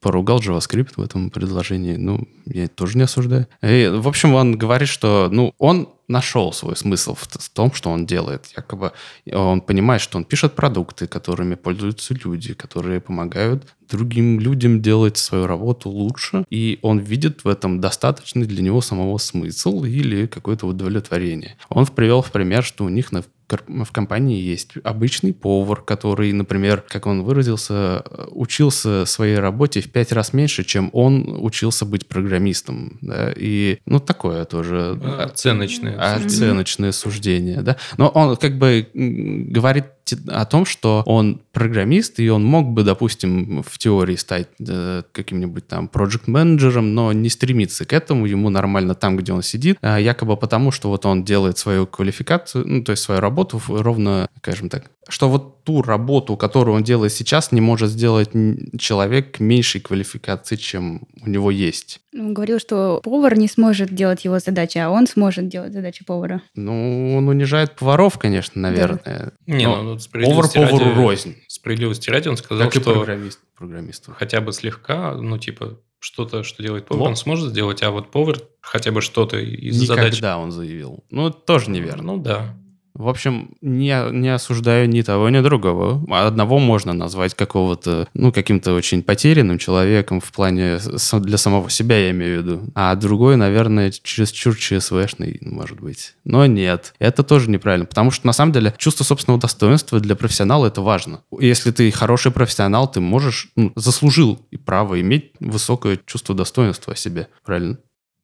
поругал 0.00 0.40
JavaScript 0.40 0.94
в 0.96 1.02
этом 1.02 1.30
предложении, 1.30 1.94
ну, 1.94 2.26
я 2.46 2.66
тоже 2.66 2.98
не 2.98 3.04
осуждаю. 3.04 3.46
И, 3.62 3.88
в 3.94 4.08
общем, 4.08 4.34
он 4.34 4.58
говорит, 4.58 4.88
что, 4.88 5.28
ну, 5.30 5.54
он 5.58 5.88
нашел 6.10 6.52
свой 6.52 6.76
смысл 6.76 7.14
в, 7.14 7.48
том, 7.50 7.72
что 7.72 7.90
он 7.90 8.04
делает. 8.04 8.46
Якобы 8.56 8.92
он 9.32 9.60
понимает, 9.60 10.02
что 10.02 10.18
он 10.18 10.24
пишет 10.24 10.54
продукты, 10.54 11.06
которыми 11.06 11.54
пользуются 11.54 12.14
люди, 12.14 12.54
которые 12.54 13.00
помогают 13.00 13.66
другим 13.88 14.40
людям 14.40 14.82
делать 14.82 15.16
свою 15.16 15.46
работу 15.46 15.88
лучше, 15.88 16.44
и 16.50 16.78
он 16.82 16.98
видит 16.98 17.44
в 17.44 17.48
этом 17.48 17.80
достаточный 17.80 18.46
для 18.46 18.62
него 18.62 18.80
самого 18.80 19.18
смысл 19.18 19.84
или 19.84 20.26
какое-то 20.26 20.66
удовлетворение. 20.66 21.56
Он 21.68 21.86
привел 21.86 22.22
в 22.22 22.30
пример, 22.30 22.62
что 22.62 22.84
у 22.84 22.88
них 22.88 23.12
на 23.12 23.22
в 23.66 23.92
компании 23.92 24.40
есть 24.40 24.72
обычный 24.84 25.32
повар, 25.32 25.82
который, 25.82 26.32
например, 26.32 26.84
как 26.88 27.06
он 27.06 27.22
выразился, 27.22 28.04
учился 28.30 29.04
своей 29.06 29.36
работе 29.36 29.80
в 29.80 29.90
пять 29.90 30.12
раз 30.12 30.32
меньше, 30.32 30.64
чем 30.64 30.90
он 30.92 31.38
учился 31.40 31.84
быть 31.84 32.06
программистом. 32.06 32.98
Да? 33.00 33.32
И, 33.36 33.78
ну, 33.86 34.00
такое 34.00 34.44
тоже... 34.44 34.98
Оценочное. 35.18 36.14
Оценочное 36.14 36.92
суждение, 36.92 37.62
да. 37.62 37.76
Но 37.96 38.08
он 38.08 38.36
как 38.36 38.58
бы 38.58 38.88
говорит 38.94 39.86
о 40.28 40.44
том, 40.44 40.64
что 40.64 41.02
он 41.06 41.40
программист, 41.52 42.20
и 42.20 42.28
он 42.28 42.44
мог 42.44 42.68
бы, 42.68 42.84
допустим, 42.84 43.62
в 43.66 43.78
теории 43.78 44.16
стать 44.16 44.48
э, 44.60 45.02
каким-нибудь 45.12 45.66
там 45.66 45.88
проект-менеджером, 45.88 46.94
но 46.94 47.12
не 47.12 47.28
стремиться 47.28 47.84
к 47.84 47.92
этому, 47.92 48.26
ему 48.26 48.50
нормально 48.50 48.94
там, 48.94 49.16
где 49.16 49.32
он 49.32 49.42
сидит, 49.42 49.78
а 49.82 49.98
якобы 49.98 50.36
потому, 50.36 50.70
что 50.70 50.88
вот 50.88 51.06
он 51.06 51.24
делает 51.24 51.58
свою 51.58 51.86
квалификацию, 51.86 52.66
ну, 52.66 52.84
то 52.84 52.92
есть 52.92 53.02
свою 53.02 53.20
работу 53.20 53.60
ровно, 53.68 54.28
скажем 54.38 54.68
так, 54.68 54.90
что 55.08 55.28
вот 55.28 55.59
ту 55.70 55.82
работу, 55.82 56.36
которую 56.36 56.76
он 56.76 56.82
делает 56.82 57.12
сейчас, 57.12 57.52
не 57.52 57.60
может 57.60 57.90
сделать 57.90 58.30
человек 58.78 59.38
меньшей 59.38 59.80
квалификации, 59.80 60.56
чем 60.56 61.02
у 61.24 61.28
него 61.28 61.50
есть. 61.50 62.00
Он 62.12 62.34
говорил, 62.34 62.58
что 62.58 63.00
повар 63.04 63.38
не 63.38 63.46
сможет 63.46 63.94
делать 63.94 64.24
его 64.24 64.40
задачи, 64.40 64.78
а 64.78 64.90
он 64.90 65.06
сможет 65.06 65.48
делать 65.48 65.72
задачи 65.72 66.04
повара. 66.04 66.42
Ну, 66.56 67.16
он 67.16 67.28
унижает 67.28 67.76
поваров, 67.76 68.18
конечно, 68.18 68.60
наверное. 68.60 69.32
Да. 69.46 69.54
Не, 69.54 69.66
ну, 69.66 69.96
повар 70.12 70.50
повару 70.52 70.78
ради, 70.78 70.94
рознь. 70.96 71.36
Справедливости 71.46 72.10
ради 72.10 72.26
он 72.26 72.36
сказал, 72.36 72.68
как 72.68 72.82
что... 72.82 72.94
программист, 72.94 73.38
программисту. 73.56 74.12
Хотя 74.18 74.40
бы 74.40 74.52
слегка, 74.52 75.14
ну, 75.14 75.38
типа, 75.38 75.78
что-то, 76.00 76.42
что 76.42 76.64
делает 76.64 76.86
повар, 76.86 77.10
он 77.10 77.16
сможет 77.16 77.50
сделать, 77.50 77.82
а 77.84 77.92
вот 77.92 78.10
повар 78.10 78.38
хотя 78.60 78.90
бы 78.90 79.02
что-то 79.02 79.38
из 79.38 79.76
задач... 79.76 80.14
Никогда 80.14 80.38
он 80.38 80.50
заявил. 80.50 81.04
Ну, 81.10 81.28
это 81.28 81.38
тоже 81.38 81.70
неверно. 81.70 82.02
Ну, 82.02 82.16
да. 82.18 82.56
В 82.94 83.08
общем, 83.08 83.56
не, 83.60 83.96
не 84.10 84.28
осуждаю 84.28 84.88
ни 84.88 85.02
того, 85.02 85.28
ни 85.30 85.40
другого. 85.40 86.02
Одного 86.10 86.58
можно 86.58 86.92
назвать 86.92 87.34
какого-то, 87.34 88.08
ну, 88.14 88.32
каким-то 88.32 88.74
очень 88.74 89.02
потерянным 89.02 89.58
человеком 89.58 90.20
в 90.20 90.30
плане 90.32 90.78
для 91.20 91.38
самого 91.38 91.70
себя, 91.70 91.98
я 91.98 92.10
имею 92.10 92.40
в 92.40 92.44
виду. 92.44 92.60
А 92.74 92.94
другой, 92.94 93.36
наверное, 93.36 93.90
чересчур 93.90 94.56
ЧСВшный, 94.56 95.38
может 95.40 95.80
быть. 95.80 96.14
Но 96.24 96.46
нет, 96.46 96.94
это 96.98 97.22
тоже 97.22 97.50
неправильно, 97.50 97.86
потому 97.86 98.10
что, 98.10 98.26
на 98.26 98.32
самом 98.32 98.52
деле, 98.52 98.74
чувство 98.76 99.04
собственного 99.04 99.40
достоинства 99.40 100.00
для 100.00 100.16
профессионала 100.16 100.66
это 100.66 100.82
важно. 100.82 101.22
Если 101.38 101.70
ты 101.70 101.90
хороший 101.90 102.32
профессионал, 102.32 102.90
ты 102.90 103.00
можешь, 103.00 103.50
ну, 103.56 103.72
заслужил 103.76 104.44
и 104.50 104.56
право 104.56 105.00
иметь 105.00 105.32
высокое 105.40 105.98
чувство 106.06 106.34
достоинства 106.34 106.92
о 106.92 106.96
себе, 106.96 107.28
правильно? 107.44 107.78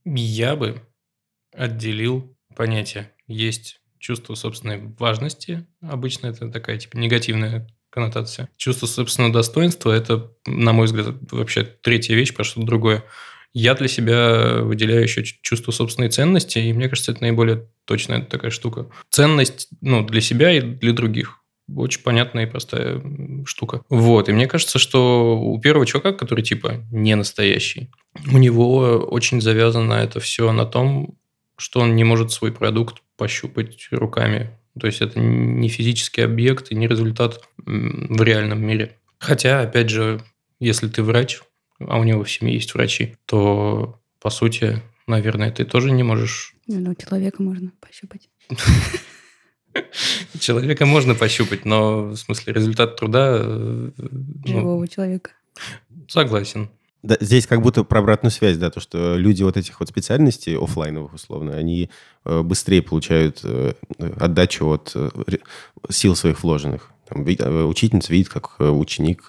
Я 0.05 0.55
бы 0.55 0.83
отделил 1.52 2.37
понятие. 2.55 3.12
Есть 3.26 3.81
чувство 4.07 4.37
собственной 4.37 4.95
важности. 5.01 5.66
Обычно 5.81 6.29
это 6.29 6.49
такая 6.49 6.79
типа 6.79 6.97
негативная 6.97 7.66
коннотация. 7.90 8.49
Чувство 8.57 8.87
собственного 8.87 9.33
достоинства– 9.33 9.90
это, 9.92 10.31
на 10.47 10.73
мой 10.73 10.87
взгляд, 10.87 11.16
вообще 11.33 11.64
третья 11.64 12.14
вещь, 12.14 12.33
про 12.33 12.45
что-то 12.45 12.66
другое. 12.66 13.03
Я 13.53 13.75
для 13.75 13.88
себя 13.88 14.59
выделяю 14.61 15.03
еще 15.03 15.25
чувство 15.25 15.73
собственной 15.73 16.09
ценности, 16.09 16.61
и 16.61 16.73
мне 16.73 16.88
кажется, 16.88 17.11
это 17.11 17.23
наиболее 17.23 17.69
точная 17.85 18.23
такая 18.23 18.53
штука. 18.53 18.87
Ценность 19.11 19.71
ну, 19.81 20.07
для 20.07 20.21
себя 20.21 20.53
и 20.53 20.61
для 20.61 20.92
других. 20.92 21.40
Очень 21.75 22.03
понятная 22.03 22.47
и 22.47 22.51
простая 22.51 23.03
штука. 23.45 23.81
Вот. 23.88 24.29
И 24.29 24.33
мне 24.33 24.47
кажется, 24.47 24.79
что 24.79 25.37
у 25.37 25.61
первого 25.61 25.85
чувака, 25.85 26.12
который 26.12 26.45
типа 26.45 26.85
не 26.92 27.16
настоящий, 27.16 27.90
у 28.33 28.38
него 28.38 28.99
очень 28.99 29.40
завязано 29.40 29.95
это 29.95 30.21
все 30.21 30.53
на 30.53 30.64
том, 30.64 31.19
что 31.59 31.81
он 31.81 31.97
не 31.97 32.05
может 32.05 32.31
свой 32.31 32.53
продукт 32.53 33.03
пощупать 33.16 33.88
руками. 33.90 34.50
То 34.79 34.87
есть 34.87 35.00
это 35.00 35.18
не 35.18 35.68
физический 35.68 36.22
объект 36.22 36.70
и 36.70 36.74
не 36.74 36.87
результат 36.87 37.42
в 37.57 38.22
реальном 38.22 38.62
мире. 38.64 38.96
Хотя, 39.18 39.61
опять 39.61 39.88
же, 39.88 40.20
если 40.61 40.88
ты 40.88 41.02
врач, 41.02 41.40
а 41.81 41.98
у 41.98 42.05
него 42.05 42.24
в 42.24 42.31
семье 42.31 42.55
есть 42.55 42.74
врачи, 42.74 43.16
то, 43.26 44.00
по 44.20 44.31
сути, 44.31 44.83
наверное, 45.07 45.50
ты 45.50 45.64
тоже 45.64 45.90
не 45.90 46.02
можешь... 46.02 46.55
Ну, 46.66 46.94
человека 46.94 47.42
можно 47.42 47.72
пощупать. 47.81 48.29
Человека 50.40 50.87
можно 50.87 51.14
пощупать, 51.14 51.64
но 51.64 52.05
в 52.05 52.16
смысле 52.16 52.52
результат 52.55 52.96
труда... 52.96 53.38
э, 53.40 53.90
ну, 53.98 54.46
Живого 54.46 54.88
человека. 54.88 55.33
согласен. 56.09 56.70
Да, 57.07 57.16
здесь 57.21 57.47
как 57.47 57.62
будто 57.62 57.85
про 57.85 58.01
обратную 58.01 58.33
связь, 58.33 58.57
да, 58.57 58.69
то, 58.69 58.81
что 58.81 59.16
люди 59.16 59.45
вот 59.45 59.57
этих 59.57 59.79
вот 59.79 59.88
специальностей 59.88 60.59
оффлайновых 60.59 61.14
условно, 61.14 61.57
они 61.57 61.88
э, 62.25 62.42
быстрее 62.42 62.83
получают 62.83 63.42
э, 63.45 63.75
отдачу 64.19 64.66
от 64.66 64.90
э, 64.97 65.09
сил 65.88 66.16
своих 66.16 66.42
вложенных. 66.42 66.90
Там, 67.09 67.25
учительница 67.69 68.12
видит, 68.12 68.29
как 68.29 68.59
ученик 68.59 69.29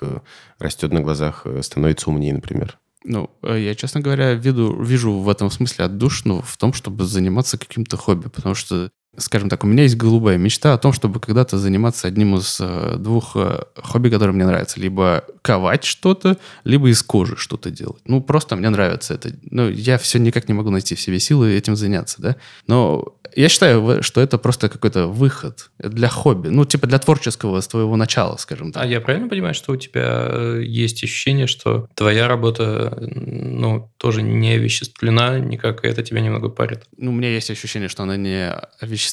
растет 0.57 0.91
на 0.91 1.01
глазах, 1.01 1.45
становится 1.61 2.09
умнее, 2.09 2.33
например. 2.33 2.79
Ну, 3.03 3.29
я, 3.43 3.75
честно 3.75 4.01
говоря, 4.01 4.33
виду, 4.33 4.81
вижу 4.81 5.11
в 5.11 5.29
этом 5.29 5.51
смысле 5.51 5.85
отдушину 5.85 6.41
в 6.41 6.57
том, 6.57 6.73
чтобы 6.73 7.05
заниматься 7.05 7.59
каким-то 7.59 7.95
хобби, 7.95 8.29
потому 8.29 8.55
что, 8.55 8.89
скажем 9.17 9.49
так, 9.49 9.63
у 9.63 9.67
меня 9.67 9.83
есть 9.83 9.97
голубая 9.97 10.37
мечта 10.37 10.73
о 10.73 10.77
том, 10.77 10.93
чтобы 10.93 11.19
когда-то 11.19 11.57
заниматься 11.57 12.07
одним 12.07 12.35
из 12.35 12.57
э, 12.59 12.95
двух 12.97 13.35
э, 13.35 13.63
хобби, 13.75 14.09
которые 14.09 14.35
мне 14.35 14.45
нравятся. 14.45 14.79
Либо 14.79 15.23
ковать 15.41 15.83
что-то, 15.83 16.37
либо 16.63 16.89
из 16.89 17.01
кожи 17.01 17.35
что-то 17.37 17.71
делать. 17.71 18.01
Ну, 18.05 18.21
просто 18.21 18.55
мне 18.55 18.69
нравится 18.69 19.15
это. 19.15 19.31
Ну, 19.49 19.69
я 19.69 19.97
все 19.97 20.19
никак 20.19 20.47
не 20.47 20.53
могу 20.53 20.69
найти 20.69 20.95
в 20.95 21.01
себе 21.01 21.19
силы 21.19 21.53
этим 21.53 21.75
заняться, 21.75 22.21
да. 22.21 22.35
Но 22.67 23.17
я 23.35 23.49
считаю, 23.49 24.01
что 24.01 24.21
это 24.21 24.37
просто 24.37 24.67
какой-то 24.69 25.07
выход 25.07 25.69
для 25.79 26.07
хобби. 26.07 26.49
Ну, 26.49 26.65
типа 26.65 26.87
для 26.87 26.97
творческого 26.97 27.61
с 27.61 27.67
твоего 27.67 27.95
начала, 27.95 28.37
скажем 28.37 28.71
так. 28.71 28.83
А 28.83 28.87
я 28.87 28.99
правильно 28.99 29.29
понимаю, 29.29 29.53
что 29.53 29.73
у 29.73 29.75
тебя 29.75 30.27
э, 30.29 30.61
есть 30.63 31.03
ощущение, 31.03 31.47
что 31.47 31.87
твоя 31.93 32.27
работа, 32.27 32.97
ну, 32.99 33.91
тоже 33.97 34.21
не 34.21 34.53
овеществлена 34.53 35.39
никак, 35.39 35.85
и 35.85 35.87
это 35.87 36.03
тебя 36.03 36.21
немного 36.21 36.49
парит? 36.49 36.85
Ну, 36.97 37.11
у 37.11 37.13
меня 37.13 37.29
есть 37.29 37.51
ощущение, 37.51 37.89
что 37.89 38.03
она 38.03 38.17
не 38.17 38.49
овеществлена, 38.79 39.06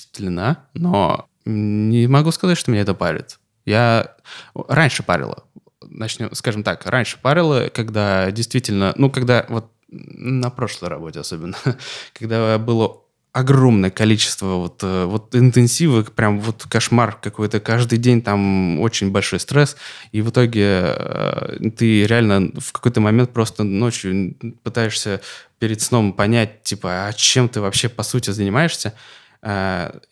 но 0.75 1.29
не 1.45 2.07
могу 2.07 2.31
сказать, 2.33 2.59
что 2.59 2.71
меня 2.71 2.83
это 2.83 2.95
парит. 2.95 3.39
Я 3.65 4.17
раньше 4.55 5.03
парила. 5.03 5.45
Начнем, 5.83 6.35
скажем 6.35 6.63
так, 6.63 6.87
раньше 6.87 7.19
парила, 7.21 7.69
когда 7.73 8.31
действительно, 8.31 8.95
ну, 8.97 9.11
когда 9.11 9.47
вот 9.49 9.71
на 9.89 10.51
прошлой 10.51 10.89
работе 10.89 11.21
особенно, 11.21 11.57
когда 12.13 12.59
было 12.59 13.05
огромное 13.35 13.91
количество 13.91 14.55
вот, 14.55 14.81
э, 14.85 15.07
вот 15.07 15.35
интенсивы, 15.35 16.05
прям 16.05 16.41
вот 16.41 16.67
кошмар 16.69 17.19
какой-то, 17.21 17.59
каждый 17.59 17.99
день 17.99 18.23
там 18.23 18.79
очень 18.81 19.11
большой 19.11 19.41
стресс, 19.41 19.77
и 20.13 20.23
в 20.23 20.31
итоге 20.31 20.63
э, 20.63 21.59
ты 21.77 22.07
реально 22.07 22.53
в 22.57 22.71
какой-то 22.71 23.01
момент 23.01 23.33
просто 23.33 23.65
ночью 23.65 24.37
пытаешься 24.63 25.21
перед 25.59 25.81
сном 25.81 26.13
понять, 26.13 26.63
типа, 26.63 27.09
а 27.09 27.13
чем 27.13 27.49
ты 27.49 27.61
вообще 27.61 27.89
по 27.89 28.05
сути 28.05 28.31
занимаешься, 28.31 28.95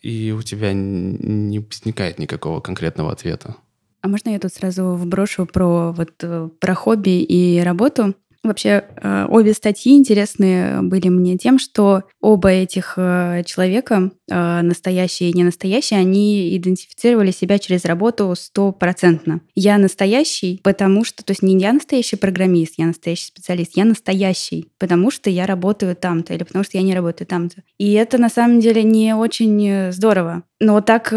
и 0.01 0.35
у 0.37 0.41
тебя 0.41 0.71
не 0.73 1.59
возникает 1.59 2.19
никакого 2.19 2.59
конкретного 2.59 3.11
ответа. 3.11 3.55
А 4.01 4.09
можно 4.09 4.29
я 4.29 4.39
тут 4.39 4.53
сразу 4.53 4.95
вброшу 4.95 5.45
про 5.45 5.93
вот 5.93 6.11
э, 6.21 6.49
про 6.59 6.75
хобби 6.75 7.21
и 7.21 7.61
работу? 7.61 8.13
Вообще, 8.43 8.83
э, 8.97 9.25
обе 9.29 9.53
статьи 9.53 9.93
интересные 9.93 10.81
были 10.81 11.07
мне 11.07 11.37
тем, 11.37 11.57
что 11.57 12.03
оба 12.19 12.49
этих 12.49 12.95
э, 12.97 13.43
человека, 13.45 14.11
э, 14.29 14.61
настоящие 14.61 15.29
и 15.29 15.33
не 15.33 15.45
настоящие, 15.45 16.01
они 16.01 16.55
идентифицировали 16.57 17.31
себя 17.31 17.57
через 17.57 17.85
работу 17.85 18.33
стопроцентно. 18.35 19.39
Я 19.55 19.77
настоящий, 19.77 20.59
потому 20.61 21.05
что, 21.05 21.23
то 21.23 21.31
есть 21.31 21.41
не 21.41 21.57
я 21.57 21.71
настоящий 21.71 22.17
программист, 22.17 22.73
я 22.77 22.87
настоящий 22.87 23.27
специалист, 23.27 23.77
я 23.77 23.85
настоящий, 23.85 24.67
потому 24.77 25.09
что 25.09 25.29
я 25.29 25.45
работаю 25.45 25.95
там-то 25.95 26.33
или 26.33 26.43
потому 26.43 26.65
что 26.65 26.77
я 26.77 26.83
не 26.83 26.93
работаю 26.93 27.25
там-то. 27.25 27.63
И 27.77 27.93
это 27.93 28.17
на 28.17 28.27
самом 28.27 28.59
деле 28.59 28.83
не 28.83 29.15
очень 29.15 29.93
здорово. 29.93 30.43
Но 30.59 30.81
так, 30.81 31.09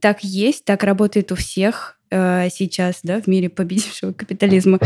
так 0.00 0.24
есть, 0.24 0.64
так 0.64 0.82
работает 0.82 1.30
у 1.30 1.36
всех 1.36 1.97
э, 2.10 2.48
сейчас, 2.50 3.00
да, 3.02 3.20
в 3.20 3.26
мире 3.26 3.48
победившего 3.48 4.12
капитализма. 4.12 4.78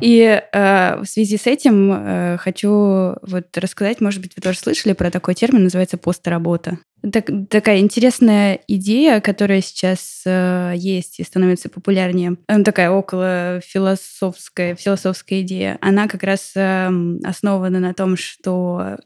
И 0.00 0.20
э, 0.20 0.96
в 1.00 1.06
связи 1.06 1.36
с 1.36 1.46
этим 1.46 1.92
э, 1.92 2.36
хочу 2.38 3.14
вот 3.22 3.56
рассказать, 3.56 4.00
может 4.00 4.20
быть, 4.20 4.32
вы 4.36 4.42
тоже 4.42 4.58
слышали 4.58 4.92
про 4.92 5.10
такой 5.10 5.34
термин, 5.34 5.64
называется 5.64 5.96
постработа. 5.98 6.78
Так, 7.12 7.28
такая 7.50 7.80
интересная 7.80 8.60
идея, 8.66 9.20
которая 9.20 9.60
сейчас 9.60 10.22
э, 10.24 10.72
есть 10.76 11.20
и 11.20 11.24
становится 11.24 11.68
популярнее. 11.68 12.36
Она 12.46 12.64
такая 12.64 12.90
около 12.90 13.60
философская, 13.62 14.74
философская 14.74 15.42
идея. 15.42 15.76
Она 15.82 16.08
как 16.08 16.22
раз 16.22 16.52
эм, 16.54 17.20
основана 17.22 17.78
на 17.78 17.92
том, 17.92 18.16
что 18.16 18.80
э, 18.82 18.96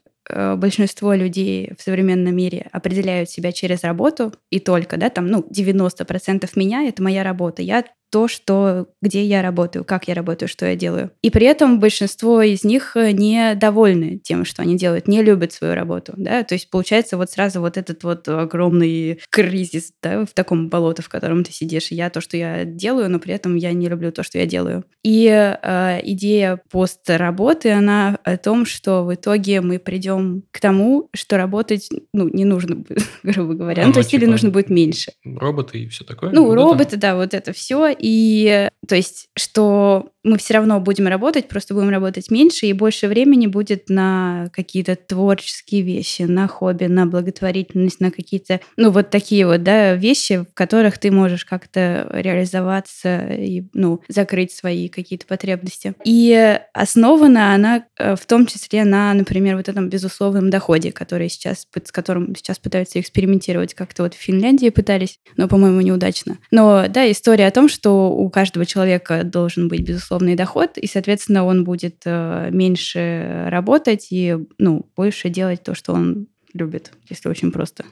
большинство 0.57 1.13
людей 1.13 1.73
в 1.77 1.81
современном 1.81 2.35
мире 2.35 2.67
определяют 2.71 3.29
себя 3.29 3.51
через 3.51 3.83
работу 3.83 4.33
и 4.49 4.59
только, 4.59 4.97
да, 4.97 5.09
там, 5.09 5.27
ну, 5.27 5.45
90% 5.49 6.51
меня— 6.55 6.83
это 6.87 7.01
моя 7.03 7.23
работа. 7.23 7.61
Я 7.61 7.83
то, 8.09 8.27
что, 8.27 8.87
где 9.01 9.23
я 9.23 9.41
работаю, 9.41 9.85
как 9.85 10.07
я 10.07 10.13
работаю, 10.13 10.49
что 10.49 10.65
я 10.65 10.75
делаю. 10.75 11.11
И 11.21 11.29
при 11.29 11.45
этом 11.45 11.79
большинство 11.79 12.41
из 12.41 12.63
них 12.63 12.95
э, 12.95 13.11
недовольны 13.11 14.19
тем, 14.23 14.45
что 14.45 14.61
они 14.61 14.77
делают, 14.77 15.07
не 15.07 15.21
любят 15.21 15.53
свою 15.53 15.75
работу, 15.75 16.13
да, 16.17 16.43
то 16.43 16.55
есть 16.55 16.69
получается 16.69 17.17
вот 17.17 17.31
сразу 17.31 17.59
вот 17.59 17.77
этот 17.77 18.03
вот 18.03 18.27
огромный 18.27 19.19
кризис, 19.29 19.91
да, 20.01 20.25
в 20.25 20.33
таком 20.33 20.69
болото, 20.69 21.01
в 21.01 21.09
котором 21.09 21.43
ты 21.43 21.51
сидишь. 21.51 21.91
Я 21.91 22.09
то, 22.09 22.21
что 22.21 22.37
я 22.37 22.65
делаю, 22.65 23.09
но 23.09 23.19
при 23.19 23.33
этом 23.33 23.55
я 23.55 23.73
не 23.73 23.87
люблю 23.87 24.11
то, 24.11 24.23
что 24.23 24.37
я 24.37 24.45
делаю. 24.45 24.85
И 25.03 25.27
э, 25.27 25.99
идея 26.03 26.61
постработы, 26.71 27.71
она 27.71 28.19
о 28.23 28.37
том, 28.37 28.65
что 28.65 29.03
в 29.03 29.13
итоге 29.13 29.61
мы 29.61 29.79
придем 29.79 30.43
к 30.51 30.59
тому, 30.59 31.09
что 31.13 31.37
работать, 31.37 31.89
ну, 32.13 32.29
не 32.29 32.45
нужно, 32.45 32.83
грубо 33.23 33.53
говоря, 33.53 33.83
А, 33.83 33.87
ну, 33.87 33.93
то 33.93 33.99
есть 33.99 34.13
или 34.13 34.25
нужно 34.25 34.49
будет 34.49 34.69
меньше. 34.69 35.11
Роботы 35.23 35.79
и 35.79 35.87
все 35.87 36.03
такое? 36.03 36.31
Ну, 36.31 36.45
Вот 36.45 36.53
это? 36.53 36.61
роботы, 36.61 36.97
да, 36.97 37.15
вот 37.15 37.33
это 37.33 37.53
все. 37.53 37.89
И 37.99 38.69
то 38.87 38.95
есть, 38.95 39.27
что 39.37 40.09
мы 40.23 40.37
все 40.37 40.55
равно 40.55 40.79
будем 40.79 41.07
работать, 41.07 41.47
просто 41.47 41.73
будем 41.73 41.89
работать 41.89 42.29
меньше, 42.31 42.65
и 42.65 42.73
больше 42.73 43.07
времени 43.07 43.47
будет 43.47 43.89
на 43.89 44.49
какие-то 44.51 44.95
творческие 44.95 45.81
вещи, 45.81 46.23
на 46.23 46.47
хобби, 46.47 46.85
на 46.85 47.05
благотворительность, 47.05 47.99
на 47.99 48.11
какие-то, 48.11 48.59
ну, 48.77 48.91
вот 48.91 49.11
такие 49.11 49.45
вот, 49.45 49.63
да, 49.63 49.93
вещи, 49.93 50.39
в 50.39 50.53
которых 50.53 50.97
ты 50.97 51.11
можешь 51.11 51.45
как-то 51.45 52.09
реализоваться 52.11 53.27
и, 53.27 53.63
ну, 53.73 54.01
закрыть 54.07 54.51
свои 54.51 54.89
какие-то 54.89 55.25
потребности. 55.25 55.93
И 56.03 56.59
основана 56.73 57.53
она 57.53 57.85
э, 57.97 58.15
в 58.15 58.25
том 58.25 58.45
числе 58.45 58.83
на, 58.83 59.13
например, 59.13 59.55
вот 59.55 59.69
этом 59.69 59.89
безусловном 59.89 60.49
доходе, 60.49 60.91
который 60.91 61.29
сейчас, 61.29 61.65
с 61.71 61.91
которым 61.91 62.35
сейчас 62.35 62.59
пытаются 62.59 62.99
экспериментировать. 62.99 63.73
Как-то 63.73 64.03
вот 64.03 64.15
в 64.15 64.17
Финляндии 64.17 64.69
пытались, 64.69 65.19
но, 65.37 65.47
по-моему, 65.47 65.81
неудачно. 65.81 66.39
Но, 66.51 66.87
да, 66.89 67.09
история 67.09 67.47
о 67.47 67.51
том, 67.51 67.69
что 67.69 67.88
у 67.89 68.29
каждого 68.29 68.65
человека 68.65 69.23
должен 69.23 69.67
быть 69.67 69.81
безусловный 69.81 70.35
доход, 70.35 70.77
и, 70.77 70.87
соответственно, 70.87 71.45
он 71.45 71.63
будет 71.63 72.01
э, 72.05 72.49
меньше 72.51 73.45
работать 73.47 74.07
и, 74.11 74.37
ну, 74.57 74.89
больше 74.95 75.29
делать 75.29 75.63
то, 75.63 75.75
что 75.75 75.93
он 75.93 76.27
любит, 76.53 76.91
если 77.09 77.29
очень 77.29 77.51
просто. 77.51 77.85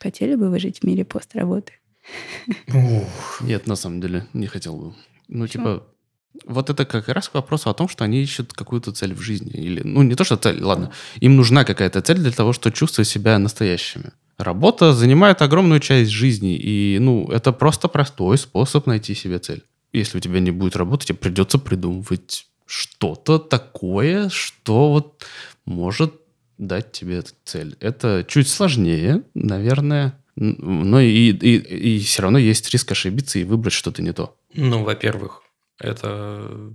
Хотели 0.00 0.34
бы 0.34 0.50
вы 0.50 0.58
жить 0.58 0.80
в 0.80 0.86
мире 0.86 1.04
после 1.04 1.40
работы? 1.40 1.72
Ух. 2.68 3.40
Нет, 3.40 3.66
на 3.66 3.76
самом 3.76 4.00
деле, 4.00 4.26
не 4.32 4.46
хотел 4.46 4.76
бы. 4.76 4.94
Ну, 5.28 5.44
Почему? 5.44 5.46
типа, 5.46 5.86
вот 6.44 6.70
это 6.70 6.84
как 6.84 7.08
раз 7.08 7.28
к 7.28 7.34
вопросу 7.34 7.70
о 7.70 7.74
том, 7.74 7.88
что 7.88 8.04
они 8.04 8.22
ищут 8.22 8.52
какую-то 8.52 8.92
цель 8.92 9.14
в 9.14 9.20
жизни. 9.20 9.52
Или, 9.52 9.82
ну, 9.84 10.02
не 10.02 10.14
то, 10.14 10.24
что 10.24 10.36
цель, 10.36 10.62
ладно. 10.62 10.92
Им 11.20 11.36
нужна 11.36 11.64
какая-то 11.64 12.00
цель 12.00 12.18
для 12.18 12.32
того, 12.32 12.52
чтобы 12.52 12.74
чувствовать 12.74 13.08
себя 13.08 13.38
настоящими. 13.38 14.12
Работа 14.38 14.92
занимает 14.92 15.42
огромную 15.42 15.80
часть 15.80 16.10
жизни, 16.10 16.56
и, 16.56 16.98
ну, 16.98 17.28
это 17.28 17.52
просто 17.52 17.88
простой 17.88 18.38
способ 18.38 18.86
найти 18.86 19.14
себе 19.14 19.38
цель. 19.38 19.62
Если 19.92 20.18
у 20.18 20.20
тебя 20.20 20.40
не 20.40 20.50
будет 20.50 20.76
работы, 20.76 21.06
тебе 21.06 21.18
придется 21.18 21.58
придумывать 21.58 22.46
что-то 22.66 23.38
такое, 23.38 24.30
что 24.30 24.90
вот 24.90 25.24
может 25.66 26.14
дать 26.58 26.92
тебе 26.92 27.22
цель. 27.44 27.76
Это 27.80 28.24
чуть 28.26 28.48
сложнее, 28.48 29.22
наверное, 29.34 30.18
но 30.36 31.00
и, 31.00 31.30
и, 31.30 31.56
и 31.56 31.98
все 31.98 32.22
равно 32.22 32.38
есть 32.38 32.70
риск 32.70 32.90
ошибиться 32.92 33.38
и 33.38 33.44
выбрать 33.44 33.74
что-то 33.74 34.00
не 34.02 34.12
то. 34.12 34.36
Ну, 34.54 34.82
во-первых, 34.82 35.42
это 35.78 36.72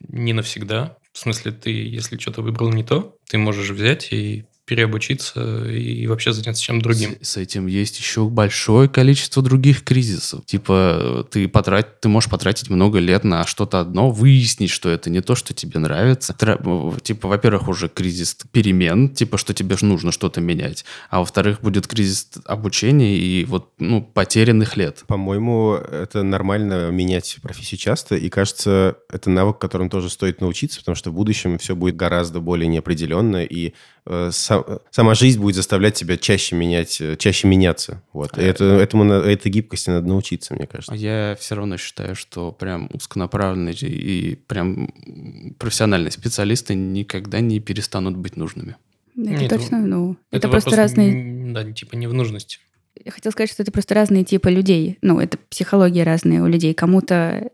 не 0.00 0.32
навсегда. 0.32 0.96
В 1.12 1.18
смысле, 1.18 1.52
ты, 1.52 1.70
если 1.70 2.18
что-то 2.18 2.42
выбрал 2.42 2.72
не 2.72 2.82
то, 2.82 3.16
ты 3.28 3.38
можешь 3.38 3.70
взять 3.70 4.12
и 4.12 4.46
переобучиться 4.66 5.64
и 5.64 6.06
вообще 6.06 6.32
заняться 6.32 6.62
чем 6.62 6.82
другим. 6.82 7.16
С, 7.22 7.30
с 7.30 7.36
этим 7.36 7.66
есть 7.66 7.98
еще 7.98 8.28
большое 8.28 8.88
количество 8.88 9.42
других 9.42 9.84
кризисов. 9.84 10.44
Типа, 10.44 11.26
ты, 11.30 11.48
потрать, 11.48 12.00
ты 12.00 12.08
можешь 12.08 12.28
потратить 12.28 12.68
много 12.68 12.98
лет 12.98 13.22
на 13.24 13.46
что-то 13.46 13.80
одно, 13.80 14.10
выяснить, 14.10 14.70
что 14.70 14.90
это 14.90 15.08
не 15.08 15.20
то, 15.20 15.36
что 15.36 15.54
тебе 15.54 15.78
нравится. 15.78 16.34
Тра- 16.34 16.60
Типа, 17.02 17.28
во-первых, 17.28 17.68
уже 17.68 17.88
кризис 17.88 18.36
перемен, 18.50 19.08
типа, 19.10 19.38
что 19.38 19.54
тебе 19.54 19.76
ж 19.76 19.82
нужно 19.82 20.10
что-то 20.10 20.40
менять. 20.40 20.84
А 21.10 21.20
во-вторых, 21.20 21.60
будет 21.60 21.86
кризис 21.86 22.28
обучения 22.44 23.16
и 23.16 23.44
вот, 23.44 23.70
ну, 23.78 24.02
потерянных 24.02 24.76
лет. 24.76 25.04
По-моему, 25.06 25.74
это 25.74 26.24
нормально 26.24 26.90
менять 26.90 27.38
профессию 27.40 27.78
часто, 27.78 28.16
и 28.16 28.28
кажется, 28.28 28.96
это 29.08 29.30
навык, 29.30 29.58
которым 29.58 29.90
тоже 29.90 30.10
стоит 30.10 30.40
научиться, 30.40 30.80
потому 30.80 30.96
что 30.96 31.10
в 31.10 31.14
будущем 31.14 31.58
все 31.58 31.76
будет 31.76 31.94
гораздо 31.94 32.40
более 32.40 32.66
неопределенно, 32.66 33.44
и 33.44 33.74
сам- 34.30 34.64
сама 34.90 35.14
жизнь 35.14 35.40
будет 35.40 35.56
заставлять 35.56 35.94
тебя 35.94 36.16
чаще 36.16 36.54
менять, 36.54 37.00
э, 37.00 37.16
чаще 37.16 37.48
меняться. 37.48 38.02
Вот. 38.12 38.38
И 38.38 38.42
это, 38.42 38.64
этому, 38.64 39.10
этой 39.12 39.50
гибкости 39.50 39.90
надо 39.90 40.06
научиться, 40.06 40.54
мне 40.54 40.66
кажется. 40.66 40.92
А 40.92 40.96
Я 40.96 41.36
все 41.38 41.54
равно 41.54 41.76
считаю, 41.76 42.14
что 42.14 42.52
прям 42.52 42.88
узконаправленные 42.92 43.74
и 43.74 44.34
прям 44.34 44.92
профессиональные 45.58 46.10
специалисты 46.10 46.74
никогда 46.74 47.40
не 47.40 47.60
перестанут 47.60 48.16
быть 48.16 48.36
нужными. 48.36 48.76
Это 49.16 49.30
Нет, 49.30 49.50
точно, 49.50 49.78
ну, 49.78 50.16
это, 50.30 50.46
вопрос 50.46 50.64
просто 50.64 50.78
разные... 50.78 51.52
Да, 51.52 51.64
типа 51.72 51.94
не 51.96 52.06
в 52.06 52.12
нужности. 52.12 52.58
Я 53.02 53.10
хотела 53.10 53.32
сказать, 53.32 53.50
что 53.50 53.62
это 53.62 53.72
просто 53.72 53.94
разные 53.94 54.24
типы 54.24 54.50
людей. 54.50 54.98
Ну, 55.02 55.20
это 55.20 55.38
психология 55.50 56.02
разные 56.02 56.42
у 56.42 56.46
людей. 56.46 56.74
Кому-то 56.74 57.50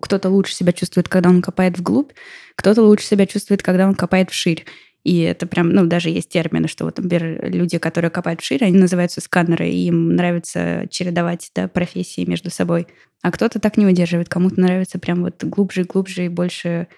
кто-то 0.00 0.28
лучше 0.28 0.54
себя 0.54 0.72
чувствует, 0.72 1.08
когда 1.08 1.30
он 1.30 1.42
копает 1.42 1.78
вглубь, 1.78 2.10
кто-то 2.56 2.82
лучше 2.82 3.06
себя 3.06 3.26
чувствует, 3.26 3.62
когда 3.62 3.86
он 3.86 3.94
копает 3.94 4.30
вширь. 4.30 4.64
И 5.04 5.20
это 5.20 5.46
прям, 5.46 5.70
ну, 5.70 5.86
даже 5.86 6.10
есть 6.10 6.28
термины, 6.28 6.68
что 6.68 6.84
вот, 6.84 6.98
например, 6.98 7.50
люди, 7.50 7.78
которые 7.78 8.10
копают 8.10 8.40
вширь, 8.40 8.64
они 8.64 8.78
называются 8.78 9.20
сканеры, 9.20 9.68
и 9.68 9.86
им 9.86 10.14
нравится 10.14 10.86
чередовать 10.90 11.50
да, 11.54 11.68
профессии 11.68 12.24
между 12.28 12.50
собой. 12.50 12.86
А 13.22 13.30
кто-то 13.30 13.60
так 13.60 13.76
не 13.76 13.86
выдерживает, 13.86 14.28
кому-то 14.28 14.60
нравится 14.60 14.98
прям 14.98 15.22
вот 15.22 15.42
глубже 15.44 15.82
и 15.82 15.84
глубже 15.84 16.26
и 16.26 16.28
больше 16.28 16.88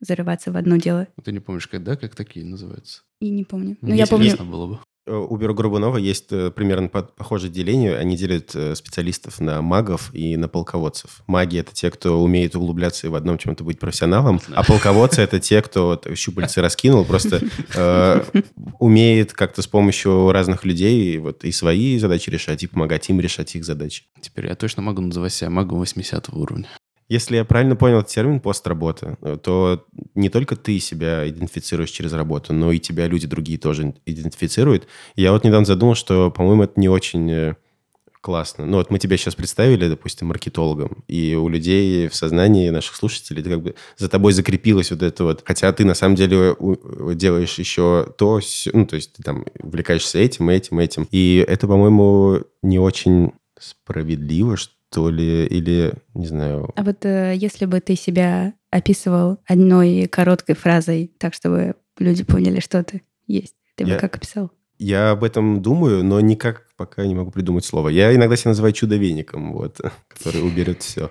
зарываться 0.00 0.50
в 0.52 0.56
одно 0.56 0.76
дело. 0.76 1.08
Ты 1.22 1.32
не 1.32 1.40
помнишь, 1.40 1.66
когда, 1.66 1.96
как 1.96 2.14
такие 2.14 2.46
называются? 2.46 3.02
И 3.20 3.28
не 3.28 3.44
помню. 3.44 3.76
Ну, 3.82 3.88
Мне 3.88 3.98
я 3.98 4.06
помню... 4.06 4.26
интересно 4.26 4.50
было 4.50 4.66
бы. 4.66 4.78
Э, 5.10 5.16
У 5.16 5.36
Бюро 5.36 5.54
Горбунова 5.54 5.96
есть 5.96 6.26
э, 6.30 6.50
примерно 6.52 6.88
по- 6.88 7.02
похожее 7.02 7.50
деление. 7.50 7.96
Они 7.96 8.16
делят 8.16 8.52
э, 8.54 8.74
специалистов 8.76 9.40
на 9.40 9.60
магов 9.60 10.14
и 10.14 10.36
на 10.36 10.48
полководцев. 10.48 11.22
Маги— 11.26 11.58
это 11.60 11.74
те, 11.74 11.90
кто 11.90 12.22
умеет 12.22 12.54
углубляться 12.54 13.08
и 13.08 13.10
в 13.10 13.16
одном 13.16 13.36
чем-то 13.36 13.64
быть 13.64 13.80
профессионалом, 13.80 14.40
а 14.54 14.62
полководцы— 14.62 15.20
это 15.22 15.40
те, 15.40 15.62
кто 15.62 16.00
щупальцы 16.14 16.60
раскинул, 16.62 17.04
просто 17.04 17.40
э, 17.74 18.22
умеет 18.78 19.32
как-то 19.32 19.62
с 19.62 19.66
помощью 19.66 20.30
разных 20.30 20.64
людей 20.64 21.18
вот 21.18 21.44
и 21.44 21.50
свои 21.50 21.98
задачи 21.98 22.30
решать, 22.30 22.62
и 22.62 22.68
помогать 22.68 23.08
им 23.10 23.20
решать 23.20 23.56
их 23.56 23.64
задачи. 23.64 24.04
Теперь 24.20 24.46
я 24.46 24.54
точно 24.54 24.82
могу 24.82 25.02
называть 25.02 25.32
себя 25.32 25.50
магом 25.50 25.78
80 25.78 26.28
уровня. 26.32 26.68
Если 27.10 27.34
я 27.34 27.44
правильно 27.44 27.74
понял 27.74 28.04
термин 28.04 28.38
постработа, 28.38 29.18
э, 29.20 29.36
то 29.42 29.84
не 30.14 30.28
только 30.28 30.54
ты 30.54 30.78
себя 30.78 31.28
идентифицируешь 31.28 31.90
через 31.90 32.12
работу, 32.12 32.52
но 32.52 32.70
и 32.70 32.78
тебя 32.78 33.08
люди 33.08 33.26
другие 33.26 33.58
тоже 33.58 33.94
идентифицируют. 34.06 34.86
Я 35.16 35.32
вот 35.32 35.42
недавно 35.42 35.66
задумал, 35.66 35.96
что, 35.96 36.30
по-моему, 36.30 36.62
это 36.62 36.78
не 36.78 36.88
очень 36.88 37.28
э, 37.28 37.54
классно. 38.20 38.64
Ну 38.64 38.76
вот 38.76 38.92
мы 38.92 39.00
тебя 39.00 39.16
сейчас 39.16 39.34
представили, 39.34 39.88
допустим, 39.88 40.28
маркетологом, 40.28 41.02
и 41.08 41.34
у 41.34 41.48
людей 41.48 42.06
в 42.06 42.14
сознании 42.14 42.70
наших 42.70 42.94
слушателей 42.94 43.42
как 43.42 43.60
бы 43.60 43.74
за 43.96 44.08
тобой 44.08 44.32
закрепилось 44.32 44.92
вот 44.92 45.02
это 45.02 45.24
вот, 45.24 45.42
хотя 45.44 45.72
ты 45.72 45.84
на 45.84 45.94
самом 45.94 46.14
деле 46.14 46.54
делаешь 47.14 47.58
еще 47.58 48.14
то, 48.18 48.40
ну 48.72 48.86
то 48.86 48.94
есть 48.94 49.14
ты 49.14 49.24
там 49.24 49.46
увлекаешься 49.58 50.20
этим, 50.20 50.48
этим, 50.48 50.78
этим. 50.78 51.08
И 51.10 51.44
это, 51.48 51.66
по-моему, 51.66 52.44
не 52.62 52.78
очень 52.78 53.32
справедливо, 53.58 54.56
что 54.56 54.74
ли, 55.08 55.46
или, 55.46 55.92
не 56.14 56.26
знаю, 56.26 56.70
А 56.74 56.82
вот 56.82 57.04
э, 57.04 57.34
если 57.36 57.64
бы 57.66 57.80
ты 57.80 57.94
себя 57.96 58.54
описывал 58.70 59.38
одной 59.46 60.06
короткой 60.08 60.54
фразой, 60.56 61.12
так 61.18 61.34
чтобы 61.34 61.74
люди 61.98 62.24
поняли, 62.24 62.60
что 62.60 62.82
ты 62.82 63.02
есть, 63.26 63.54
ты 63.76 63.84
бы 63.84 63.90
Я- 63.90 63.98
как 63.98 64.16
описал? 64.16 64.50
Я 64.78 65.10
об 65.10 65.24
этом 65.24 65.60
думаю, 65.60 66.02
но 66.02 66.20
никак 66.20 66.66
пока 66.76 67.06
не 67.06 67.14
могу 67.14 67.30
придумать 67.30 67.64
слово. 67.66 67.90
Я 67.90 68.14
иногда 68.14 68.34
себя 68.34 68.48
называю 68.50 68.72
чудо-веником, 68.72 69.52
вот, 69.52 69.78
который 70.08 70.42
уберет 70.42 70.82
все. 70.82 71.10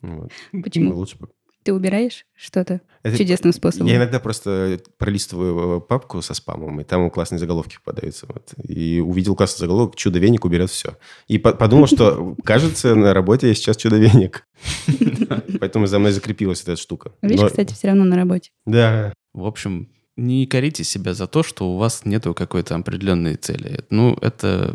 Вот. 0.00 0.32
Почему? 0.64 0.94
Лучше 0.96 1.18
бы. 1.18 1.28
Ты 1.62 1.72
убираешь 1.72 2.26
что-то 2.34 2.80
Это- 3.02 3.16
чудесным 3.16 3.52
способом? 3.52 3.86
Я 3.86 3.96
иногда 3.96 4.18
просто 4.20 4.80
пролистываю 4.98 5.78
э, 5.78 5.80
папку 5.80 6.20
со 6.22 6.34
спамом, 6.34 6.80
и 6.80 6.84
там 6.84 7.10
классные 7.10 7.38
заголовки 7.38 7.78
попадаются. 7.84 8.26
Вот. 8.28 8.52
И 8.68 9.00
увидел 9.00 9.36
классный 9.36 9.60
заголовок 9.60 9.94
«Чудо-веник 9.96 10.44
уберет 10.44 10.70
все». 10.70 10.96
И 11.28 11.38
по- 11.38 11.52
подумал, 11.52 11.86
что, 11.86 12.34
кажется, 12.44 12.94
на 12.94 13.14
работе 13.14 13.48
я 13.48 13.54
сейчас 13.54 13.76
чудо-веник. 13.76 14.46
Поэтому 15.60 15.86
за 15.86 15.98
мной 15.98 16.12
закрепилась 16.12 16.62
эта 16.62 16.76
штука. 16.76 17.12
Видишь, 17.22 17.40
Но- 17.40 17.48
кстати, 17.48 17.72
все 17.74 17.88
равно 17.88 18.04
на 18.04 18.16
работе. 18.16 18.50
Да. 18.66 19.12
В 19.32 19.46
общем, 19.46 19.88
не 20.16 20.46
корите 20.46 20.84
себя 20.84 21.14
за 21.14 21.26
то, 21.26 21.42
что 21.42 21.72
у 21.72 21.76
вас 21.78 22.04
нету 22.04 22.34
какой-то 22.34 22.74
определенной 22.74 23.36
цели. 23.36 23.84
Ну, 23.90 24.16
это, 24.20 24.74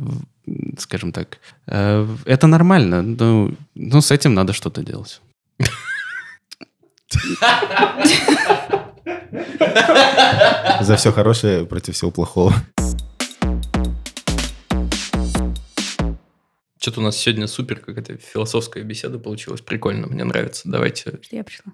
скажем 0.80 1.12
так, 1.12 1.38
э, 1.68 2.08
это 2.26 2.48
нормально. 2.48 3.02
Ну, 3.02 3.54
ну, 3.76 4.02
с 4.02 4.10
этим 4.12 4.34
надо 4.34 4.54
что-то 4.54 4.84
делать. 4.84 5.22
За 10.82 10.96
все 10.98 11.12
хорошее 11.12 11.66
против 11.66 11.96
всего 11.96 12.12
плохого. 12.12 12.54
Что-то 16.80 17.02
у 17.02 17.04
нас 17.04 17.18
сегодня 17.18 17.48
супер 17.48 17.80
какая-то 17.80 18.18
философская 18.18 18.84
беседа 18.84 19.20
получилась. 19.20 19.62
Прикольно, 19.62 20.08
мне 20.08 20.24
нравится. 20.24 20.64
Давайте 20.66 21.20
Что 21.22 21.36
я 21.36 21.44
пришла. 21.44 21.74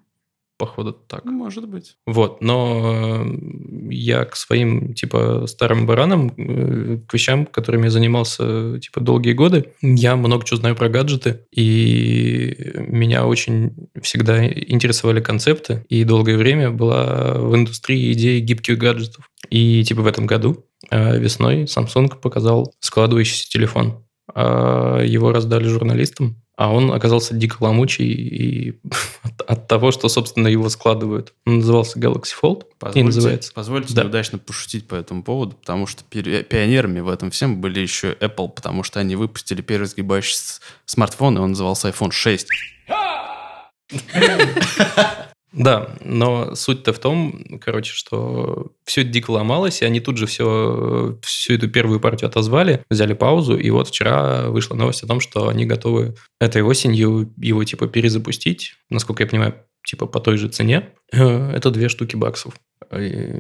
По 0.57 0.65
ходу 0.65 0.93
так. 0.93 1.25
Может 1.25 1.67
быть. 1.67 1.95
Вот, 2.05 2.41
но 2.41 3.23
э, 3.25 3.89
я 3.89 4.25
к 4.25 4.35
своим, 4.35 4.93
типа, 4.93 5.45
старым 5.47 5.85
баранам, 5.85 6.31
э, 6.37 6.99
к 7.07 7.13
вещам, 7.13 7.45
которыми 7.45 7.85
я 7.85 7.89
занимался, 7.89 8.79
типа, 8.79 9.01
долгие 9.01 9.33
годы, 9.33 9.73
я 9.81 10.15
много 10.15 10.45
чего 10.45 10.59
знаю 10.59 10.75
про 10.75 10.89
гаджеты, 10.89 11.45
и 11.51 12.73
меня 12.75 13.25
очень 13.25 13.89
всегда 14.01 14.45
интересовали 14.45 15.21
концепты, 15.21 15.85
и 15.89 16.03
долгое 16.03 16.37
время 16.37 16.69
была 16.71 17.33
в 17.33 17.55
индустрии 17.55 18.13
идея 18.13 18.39
гибких 18.39 18.77
гаджетов. 18.77 19.29
И, 19.49 19.83
типа, 19.83 20.01
в 20.01 20.07
этом 20.07 20.25
году 20.25 20.65
э, 20.91 21.19
весной 21.19 21.63
Samsung 21.63 22.19
показал 22.19 22.73
складывающийся 22.79 23.49
телефон. 23.49 24.05
А 24.33 25.01
Его 25.01 25.31
раздали 25.31 25.67
журналистам, 25.67 26.42
а 26.55 26.71
он 26.71 26.91
оказался 26.91 27.33
дико 27.33 27.57
ломучий 27.61 28.11
и 28.11 28.79
от, 29.23 29.41
от 29.41 29.67
того, 29.67 29.91
что, 29.91 30.09
собственно, 30.09 30.47
его 30.47 30.69
складывают. 30.69 31.33
Он 31.45 31.57
назывался 31.57 31.99
Galaxy 31.99 32.33
Fold 32.41 32.63
и 32.63 32.65
Позвольте, 32.79 33.03
называется. 33.03 33.51
позвольте 33.53 33.93
Да. 33.93 34.03
неудачно 34.03 34.37
пошутить 34.37 34.87
по 34.87 34.95
этому 34.95 35.23
поводу, 35.23 35.55
потому 35.55 35.87
что 35.87 36.03
пи- 36.03 36.43
пионерами 36.43 36.99
в 36.99 37.09
этом 37.09 37.31
всем 37.31 37.61
были 37.61 37.79
еще 37.79 38.13
Apple, 38.19 38.49
потому 38.49 38.83
что 38.83 38.99
они 38.99 39.15
выпустили 39.15 39.61
первый 39.61 39.85
сгибающийся 39.85 40.59
смартфон, 40.85 41.37
и 41.37 41.41
он 41.41 41.49
назывался 41.51 41.89
iPhone 41.89 42.11
6. 42.11 42.47
Да, 45.53 45.95
но 46.03 46.55
суть-то 46.55 46.93
в 46.93 46.99
том, 46.99 47.59
короче, 47.61 47.93
что 47.93 48.71
все 48.85 49.01
это 49.01 49.11
дико 49.11 49.31
ломалось, 49.31 49.81
и 49.81 49.85
они 49.85 49.99
тут 49.99 50.17
же 50.17 50.25
все, 50.25 51.17
всю 51.21 51.53
эту 51.53 51.69
первую 51.69 51.99
партию 51.99 52.27
отозвали, 52.27 52.83
взяли 52.89 53.13
паузу, 53.13 53.55
и 53.57 53.69
вот 53.69 53.89
вчера 53.89 54.49
вышла 54.49 54.75
новость 54.75 55.03
о 55.03 55.07
том, 55.07 55.19
что 55.19 55.47
они 55.49 55.65
готовы 55.65 56.15
этой 56.41 56.63
осенью 56.63 57.31
его 57.37 57.63
типа 57.63 57.87
перезапустить, 57.87 58.73
насколько 58.89 59.23
я 59.23 59.29
понимаю, 59.29 59.53
типа 59.85 60.07
по 60.07 60.19
той 60.19 60.37
же 60.37 60.49
цене. 60.49 60.89
Э, 61.11 61.51
Это 61.51 61.69
две 61.69 61.87
штуки 61.87 62.15
баксов. 62.15 62.55
И 62.91 63.31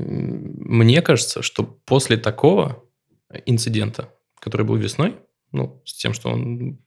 Мне 0.59 1.01
кажется, 1.01 1.41
что 1.41 1.63
после 1.63 2.17
такого 2.17 2.83
инцидента, 3.45 4.09
который 4.39 4.65
был 4.65 4.75
весной, 4.75 5.15
ну, 5.51 5.81
с 5.85 5.93
тем, 5.93 6.13
что 6.13 6.29
он, 6.29 6.79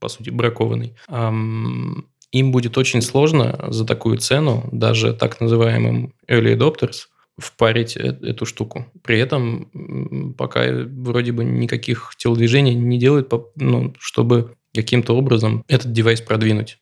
по 0.00 0.08
сути, 0.08 0.30
бракованный, 0.30 0.96
ам, 1.08 2.08
им 2.32 2.50
будет 2.50 2.78
очень 2.78 3.02
сложно 3.02 3.66
за 3.68 3.84
такую 3.86 4.18
цену 4.18 4.68
даже 4.72 5.12
так 5.12 5.40
называемым 5.40 6.14
early 6.28 6.56
adopters 6.56 7.06
впарить 7.38 7.96
э- 7.96 8.18
эту 8.22 8.46
штуку. 8.46 8.86
При 9.02 9.18
этом 9.18 10.34
пока 10.36 10.64
вроде 10.70 11.32
бы 11.32 11.44
никаких 11.44 12.12
телодвижений 12.16 12.74
не 12.74 12.98
делают, 12.98 13.30
ну, 13.56 13.94
чтобы 13.98 14.54
каким-то 14.74 15.14
образом 15.16 15.64
этот 15.68 15.92
девайс 15.92 16.20
продвинуть. 16.20 16.78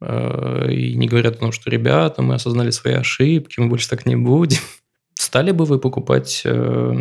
Э, 0.00 0.70
И 0.72 0.94
не 0.94 1.06
говорят 1.06 1.36
о 1.36 1.40
том, 1.40 1.52
что 1.52 1.70
ребята, 1.70 2.22
мы 2.22 2.34
осознали 2.34 2.70
свои 2.70 2.94
ошибки, 2.94 3.60
мы 3.60 3.68
больше 3.68 3.88
так 3.88 4.06
не 4.06 4.16
будем. 4.16 4.60
Стали 5.14 5.52
бы 5.52 5.64
вы 5.64 5.78
покупать 5.78 6.42
э, 6.44 6.94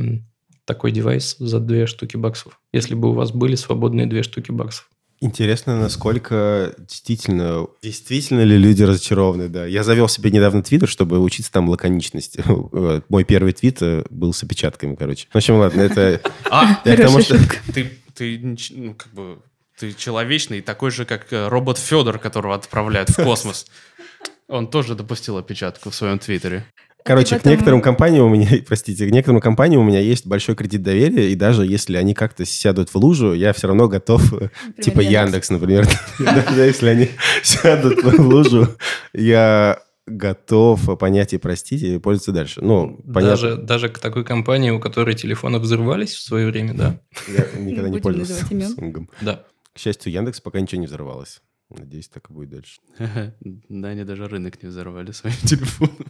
такой 0.65 0.91
девайс 0.91 1.35
за 1.39 1.59
две 1.59 1.87
штуки 1.87 2.17
баксов, 2.17 2.59
если 2.73 2.95
бы 2.95 3.09
у 3.09 3.13
вас 3.13 3.31
были 3.31 3.55
свободные 3.55 4.05
две 4.07 4.23
штуки 4.23 4.51
баксов? 4.51 4.89
Интересно, 5.23 5.79
насколько 5.79 6.75
действительно, 6.77 7.67
действительно 7.81 8.41
ли 8.41 8.57
люди 8.57 8.83
разочарованы, 8.83 9.47
да. 9.47 9.65
Я 9.65 9.83
завел 9.83 10.09
себе 10.09 10.31
недавно 10.31 10.61
твиттер, 10.63 10.89
чтобы 10.89 11.17
учиться 11.21 11.49
там 11.49 11.69
лаконичности. 11.69 12.43
Мой 13.07 13.23
первый 13.23 13.53
твит 13.53 13.81
э, 13.81 14.03
был 14.09 14.33
с 14.33 14.43
опечатками, 14.43 14.95
короче. 14.95 15.27
В 15.31 15.35
общем, 15.37 15.55
ладно, 15.59 15.79
это... 15.79 16.19
А, 16.51 16.81
Я 16.83 16.97
к 16.97 16.99
тому, 16.99 17.19
Хорошая 17.21 17.39
что- 17.39 17.73
ты, 17.73 17.89
ты, 18.13 18.57
ну, 18.71 18.95
как 18.95 19.13
бы, 19.13 19.39
ты 19.79 19.93
человечный, 19.93 20.59
такой 20.59 20.91
же, 20.91 21.05
как 21.05 21.31
э, 21.31 21.47
робот 21.47 21.77
Федор, 21.77 22.19
которого 22.19 22.53
отправляют 22.55 23.09
в 23.09 23.15
космос. 23.15 23.65
Он 24.49 24.67
тоже 24.67 24.93
допустил 24.93 25.37
опечатку 25.37 25.89
в 25.89 25.95
своем 25.95 26.19
твиттере. 26.19 26.65
Короче, 27.05 27.29
Ты 27.31 27.35
к 27.35 27.37
потом- 27.39 27.51
некоторым 27.51 27.81
компаниям 27.81 28.25
у 28.25 28.29
меня, 28.29 28.47
простите, 28.67 29.05
к 29.07 29.11
некоторым 29.11 29.41
компаниям 29.41 29.81
у 29.81 29.85
меня 29.85 29.99
есть 29.99 30.25
большой 30.25 30.55
кредит 30.55 30.81
доверия, 30.83 31.31
и 31.31 31.35
даже 31.35 31.65
если 31.65 31.97
они 31.97 32.13
как-то 32.13 32.45
сядут 32.45 32.89
в 32.89 32.95
лужу, 32.95 33.33
я 33.33 33.51
все 33.53 33.67
равно 33.67 33.87
готов, 33.87 34.33
э, 34.33 34.49
типа 34.81 35.01
Яндекс. 35.01 35.11
Яндекс, 35.25 35.49
например, 35.49 35.87
даже 36.19 36.61
если 36.61 36.87
они 36.87 37.09
сядут 37.43 38.03
в 38.03 38.19
лужу, 38.21 38.67
я 39.13 39.79
готов 40.05 40.97
понять 40.99 41.33
и 41.33 41.37
простить 41.37 41.81
и 41.81 41.97
пользоваться 41.97 42.31
дальше. 42.33 42.61
Ну, 42.61 42.99
Даже, 43.05 43.47
понятно. 43.47 43.65
даже 43.65 43.89
к 43.89 43.99
такой 43.99 44.25
компании, 44.25 44.69
у 44.69 44.79
которой 44.79 45.15
телефоны 45.15 45.59
взрывались 45.59 46.13
в 46.13 46.21
свое 46.21 46.47
время, 46.47 46.73
да. 46.73 46.99
Я 47.27 47.45
никогда 47.59 47.89
не 47.89 47.99
пользовался. 47.99 48.45
Samsung. 48.49 49.07
Да. 49.21 49.43
К 49.73 49.79
счастью, 49.79 50.11
Яндекс 50.11 50.41
пока 50.41 50.59
ничего 50.59 50.81
не 50.81 50.87
взорвалось. 50.87 51.41
Надеюсь, 51.77 52.07
так 52.07 52.29
и 52.29 52.33
будет 52.33 52.49
дальше. 52.49 52.79
Да, 53.69 53.89
они 53.89 54.03
даже 54.03 54.27
рынок 54.27 54.61
не 54.61 54.69
взорвали 54.69 55.11
своим 55.11 55.35
телефоном. 55.43 56.05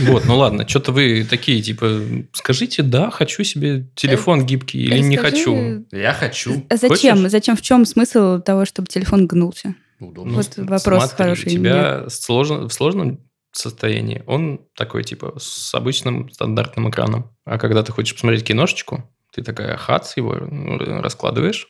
Вот, 0.00 0.24
ну 0.26 0.36
ладно, 0.36 0.66
что-то 0.68 0.92
вы 0.92 1.26
такие, 1.28 1.62
типа, 1.62 2.00
скажите, 2.32 2.82
да, 2.82 3.10
хочу 3.10 3.44
себе 3.44 3.88
телефон 3.94 4.46
гибкий 4.46 4.82
или 4.82 4.98
не 4.98 5.16
хочу. 5.16 5.84
Я 5.90 6.12
хочу. 6.12 6.64
а 6.68 6.76
Зачем? 6.76 7.28
Зачем? 7.28 7.56
В 7.56 7.62
чем 7.62 7.84
смысл 7.84 8.40
того, 8.40 8.64
чтобы 8.64 8.88
телефон 8.88 9.26
гнулся? 9.26 9.74
Удобно. 10.00 10.34
Вот 10.34 10.56
вопрос 10.56 11.10
смотри, 11.10 11.16
хороший 11.16 11.46
У 11.46 11.50
тебя 11.50 12.08
сложно, 12.08 12.68
в 12.68 12.72
сложном 12.72 13.20
состоянии 13.52 14.22
он 14.26 14.60
такой, 14.74 15.04
типа, 15.04 15.34
с 15.38 15.72
обычным 15.74 16.30
стандартным 16.30 16.90
экраном. 16.90 17.30
А 17.44 17.58
когда 17.58 17.82
ты 17.82 17.92
хочешь 17.92 18.14
посмотреть 18.14 18.44
киношечку, 18.44 19.08
ты 19.32 19.42
такая 19.42 19.76
хац 19.76 20.16
его 20.16 20.34
ну, 20.34 20.78
раскладываешь 20.78 21.68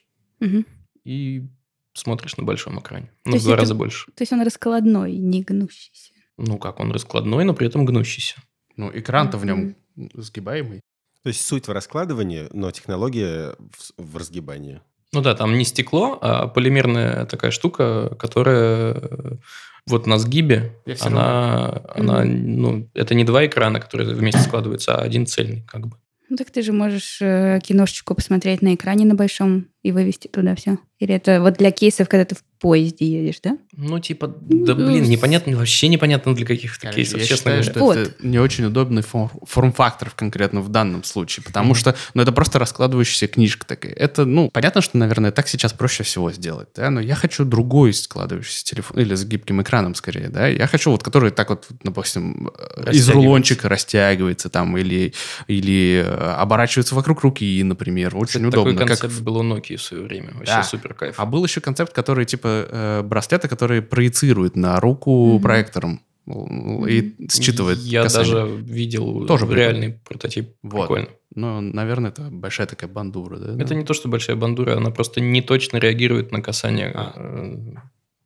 и 1.05 1.47
смотришь 1.95 2.37
на 2.37 2.45
большом 2.45 2.79
экране. 2.81 3.11
Ну, 3.25 3.33
То 3.33 3.39
в 3.39 3.43
два 3.43 3.53
это- 3.55 3.61
раза 3.63 3.75
больше. 3.75 4.07
То 4.15 4.23
есть 4.23 4.33
он 4.33 4.43
раскладной, 4.43 5.13
не 5.17 5.43
гнущийся. 5.43 6.13
Ну 6.37 6.59
как, 6.59 6.81
он 6.81 6.91
раскладной, 6.93 7.45
но 7.45 7.55
при 7.55 7.67
этом 7.69 7.85
гнущийся. 7.85 8.37
Ну, 8.77 8.91
экран-то 8.93 9.39
в 9.39 9.47
нем 9.47 9.77
сгибаемый. 10.15 10.81
То 11.23 11.29
есть 11.29 11.41
суть 11.47 11.69
в 11.69 11.73
раскладывании, 11.73 12.49
но 12.53 12.71
технология 12.71 13.55
в, 13.73 13.93
в 13.97 14.17
разгибании. 14.17 14.81
Ну 15.13 15.23
да, 15.23 15.35
там 15.35 15.57
не 15.57 15.65
стекло, 15.65 16.19
а 16.21 16.49
полимерная 16.49 17.25
такая 17.27 17.53
штука, 17.53 18.15
которая 18.19 18.95
э, 18.95 19.37
вот 19.87 20.07
на 20.09 20.19
сгибе, 20.19 20.73
Я 20.87 20.97
она, 21.03 21.83
она, 21.95 22.25
Мгм. 22.25 22.57
ну, 22.61 22.91
это 22.95 23.15
не 23.15 23.23
два 23.25 23.47
экрана, 23.47 23.79
которые 23.81 24.13
вместе 24.13 24.41
складываются, 24.41 24.97
а 24.97 25.03
один 25.03 25.27
цельный, 25.27 25.63
как 25.69 25.87
бы. 25.87 25.97
Ну 26.29 26.37
так 26.37 26.51
ты 26.51 26.63
же 26.63 26.73
можешь 26.73 27.23
э, 27.23 27.61
киношечку 27.63 28.15
посмотреть 28.17 28.61
на 28.61 28.75
экране 28.75 29.05
на 29.05 29.15
большом 29.15 29.69
и 29.85 29.93
вывести 29.93 30.27
туда 30.29 30.55
все. 30.57 30.79
Или 30.99 31.15
это 31.15 31.41
вот 31.43 31.55
для 31.59 31.71
кейсов, 31.71 32.09
когда 32.09 32.25
ты 32.25 32.35
в 32.35 32.43
поезде 32.59 33.05
едешь, 33.05 33.41
да? 33.43 33.59
Ну, 33.77 33.99
типа, 34.01 34.29
да 34.29 34.75
Ну, 34.75 34.87
блин, 34.87 35.05
с- 35.05 35.09
непонятно, 35.09 35.55
вообще 35.57 35.89
непонятно 35.89 36.35
для 36.35 36.47
каких 36.47 36.79
Короче, 36.79 36.97
кейсов, 36.97 37.21
я 37.21 37.27
честно 37.27 37.63
считаю, 37.63 37.75
говоря. 37.83 38.03
что 38.05 38.13
это 38.15 38.27
не 38.27 38.39
очень 38.39 38.65
удобный 38.65 39.03
фор- 39.03 39.31
форм-фактор 39.47 40.11
конкретно 40.17 40.63
в 40.63 40.71
данном 40.71 41.05
случае, 41.05 41.45
потому 41.45 41.75
что, 41.75 41.95
ну, 42.15 42.23
это 42.23 42.33
просто 42.33 42.59
раскладывающаяся 42.59 43.27
книжка 43.27 43.67
такая. 43.67 43.93
Это, 43.93 44.25
ну, 44.25 44.49
понятно, 44.51 44.81
что, 44.81 44.97
наверное, 44.97 45.31
так 45.33 45.47
сейчас 45.49 45.75
проще 45.75 46.05
всего 46.05 46.33
сделать, 46.33 46.69
да, 46.75 46.89
но 46.89 47.01
я 47.01 47.15
хочу 47.17 47.45
другой 47.45 47.93
складывающийся 47.93 48.65
телефон, 48.65 48.99
или 49.01 49.15
с 49.15 49.25
гибким 49.27 49.61
экраном 49.61 49.95
скорее, 49.95 50.29
да, 50.31 50.47
я 50.47 50.67
хочу 50.67 50.91
вот, 50.93 51.03
который 51.03 51.33
так 51.33 51.51
вот, 51.51 51.67
допустим, 51.83 52.51
э, 52.79 52.93
из 52.93 53.07
рулончика 53.11 53.69
растягивается 53.69 54.49
там, 54.49 54.79
или, 54.79 55.13
или 55.49 56.03
э, 56.07 56.11
оборачивается 56.39 56.95
вокруг 56.95 57.21
руки, 57.21 57.63
например, 57.63 58.17
очень 58.17 58.27
Кстати, 58.29 58.45
удобно. 58.47 58.73
Такой 58.73 58.89
как 58.89 59.01
концепт 59.01 59.23
был 59.23 59.37
у 59.37 59.43
Nokia 59.43 59.74
в 59.77 59.83
свое 59.83 60.03
время. 60.03 60.33
Вообще 60.35 60.55
Да. 60.57 60.63
супер 60.63 60.95
кайф. 60.95 61.15
А 61.19 61.27
был 61.27 61.45
еще 61.45 61.61
концепт, 61.61 61.93
который 61.93 62.25
типа 62.25 62.67
э, 62.69 63.03
браслета, 63.03 63.49
которые 63.49 63.83
проецируют 63.83 64.57
на 64.57 64.81
руку 64.81 65.35
Мгм. 65.35 65.43
проектором 65.43 66.01
и 66.89 67.15
считывает 67.31 67.79
Я 67.81 68.05
касание. 68.05 68.33
даже 68.35 68.57
видел 68.63 69.27
Тоже 69.27 69.45
прикольно. 69.47 69.61
реальный 69.61 70.01
прототип. 70.09 70.55
Вот. 70.63 70.87
Прикольно. 70.89 71.09
Ну, 71.35 71.61
наверное, 71.61 72.11
это 72.13 72.23
большая 72.31 72.67
такая 72.67 72.89
бандура, 72.89 73.37
да? 73.39 73.63
Это 73.63 73.75
не 73.75 73.85
то, 73.85 73.93
что 73.93 74.09
большая 74.09 74.37
бандура, 74.37 74.77
она 74.77 74.91
просто 74.91 75.21
не 75.21 75.43
точно 75.43 75.77
реагирует 75.79 76.33
на 76.33 76.41
касание. 76.41 76.93
А. 76.95 77.75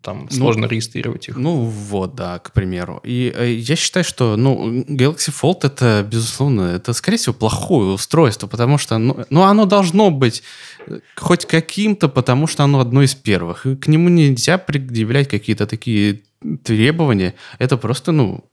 Там 0.00 0.28
Ну, 0.30 0.37
сложно 0.37 0.66
регистрировать 0.66 1.28
их. 1.28 1.37
Ну, 1.37 1.64
вот, 1.64 2.14
да, 2.14 2.38
к 2.38 2.52
примеру. 2.52 3.00
И 3.02 3.32
э, 3.34 3.54
я 3.54 3.74
считаю, 3.74 4.04
что, 4.04 4.37
ну, 4.37 4.82
Galaxy 4.82 5.32
Fold 5.32 5.61
это, 5.64 6.06
безусловно, 6.08 6.62
это, 6.76 6.92
скорее 6.92 7.16
всего, 7.16 7.34
плохое 7.34 7.90
устройство, 7.90 8.46
потому 8.46 8.78
что, 8.78 8.96
ну, 8.98 9.24
ну, 9.28 9.42
оно 9.42 9.64
должно 9.66 10.11
быть 10.12 10.42
э, 10.87 11.00
хоть 11.16 11.46
каким-то, 11.46 12.08
потому 12.08 12.46
что 12.46 12.62
оно 12.62 12.78
одно 12.78 13.02
из 13.02 13.16
первых. 13.16 13.66
И 13.66 13.74
к 13.74 13.88
нему 13.88 14.08
нельзя 14.08 14.56
предъявлять 14.56 15.28
какие-то 15.28 15.66
такие 15.66 16.22
требования. 16.62 17.34
Это 17.58 17.76
просто, 17.76 18.12
ну, 18.12 18.44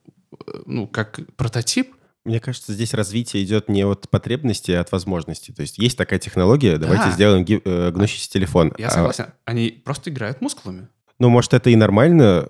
э, 0.48 0.52
ну, 0.66 0.88
как 0.88 1.20
прототип. 1.36 1.92
Мне 2.24 2.40
кажется, 2.40 2.74
здесь 2.74 2.96
развитие 2.96 3.44
идет 3.44 3.70
не 3.70 3.86
от 3.86 4.10
потребности, 4.10 4.72
а 4.72 4.82
от 4.82 4.92
возможности. 4.92 5.52
То 5.52 5.62
есть 5.62 5.78
есть 5.78 5.96
такая 5.96 6.18
технология, 6.18 6.78
давайте 6.78 7.04
Да. 7.06 7.12
сделаем 7.12 7.46
э, 7.48 7.92
гнущийся 7.92 8.32
телефон. 8.32 8.74
Я 8.80 8.88
А, 8.88 8.92
согласен. 8.92 9.26
Они 9.46 9.70
просто 9.70 10.10
играют 10.10 10.42
мускулами. 10.42 10.88
Ну, 11.18 11.30
может, 11.30 11.54
это 11.54 11.70
и 11.70 11.76
нормально. 11.78 12.48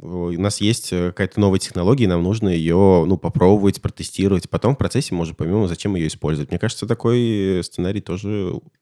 У 0.00 0.30
нас 0.32 0.60
есть 0.60 0.92
э, 0.92 1.08
какая-то 1.08 1.38
новая 1.38 1.60
технология, 1.60 2.04
и 2.04 2.08
нам 2.08 2.22
нужно 2.24 2.48
ее, 2.48 3.04
ну, 3.06 3.16
попробовать, 3.16 3.80
протестировать. 3.80 4.50
Потом 4.50 4.74
в 4.74 4.78
процессе 4.78 5.14
мы 5.14 5.22
уже 5.22 5.34
поймем, 5.34 5.68
зачем 5.68 5.94
ее 5.94 6.08
использовать. 6.08 6.50
Мне 6.50 6.58
кажется, 6.58 6.86
такой 6.88 7.60
сценарий 7.62 8.00
тоже, 8.00 8.28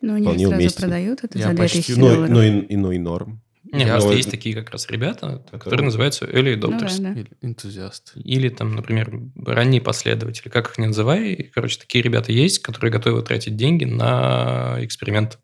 Ну, 0.00 0.14
они 0.14 0.22
Вполне 0.24 0.46
сразу 0.46 0.60
уместен. 0.62 0.80
продают 0.82 1.24
это 1.24 1.38
Я 1.38 1.50
за 1.50 1.56
почти- 1.56 1.78
2000 1.78 1.98
ну, 1.98 2.08
долларов. 2.08 2.30
ну, 2.30 2.42
и, 2.42 2.60
и- 2.60 2.76
ну 2.76 2.92
и 2.92 2.98
норм. 2.98 3.42
Не, 3.70 3.80
Я 3.84 3.92
просто 3.92 4.08
вот- 4.08 4.16
есть 4.16 4.30
такие 4.30 4.54
как 4.54 4.70
раз 4.70 4.88
ребята, 4.90 5.42
которые 5.44 5.60
Которые- 5.60 5.84
называются 5.86 6.24
early 6.26 6.56
Ну 6.56 6.68
да, 6.68 6.76
adopters. 6.78 7.00
да. 7.00 7.12
Или 7.12 7.28
энтузиаст. 7.42 8.12
Или 8.16 8.48
там, 8.50 8.74
например, 8.74 9.18
ранние 9.36 9.80
последователи, 9.80 10.48
как 10.48 10.70
их 10.70 10.78
не 10.78 10.86
называй. 10.88 11.50
Короче, 11.54 11.78
такие 11.78 12.02
ребята 12.02 12.32
есть, 12.32 12.58
которые 12.60 12.90
готовы 12.92 13.22
тратить 13.22 13.56
деньги 13.56 13.84
на 13.84 14.76
эксперимент. 14.80 15.38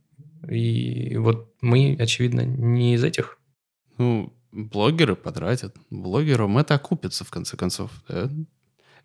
И 0.50 1.16
вот 1.16 1.52
мы, 1.62 1.96
очевидно, 1.98 2.42
не 2.42 2.94
из 2.94 3.04
этих. 3.04 3.38
Ну, 3.98 4.32
блогеры 4.52 5.16
потратят. 5.16 5.76
Блогерам 5.90 6.56
это 6.58 6.74
окупится, 6.74 7.24
в 7.24 7.30
конце 7.30 7.56
концов. 7.56 7.90
да? 8.08 8.30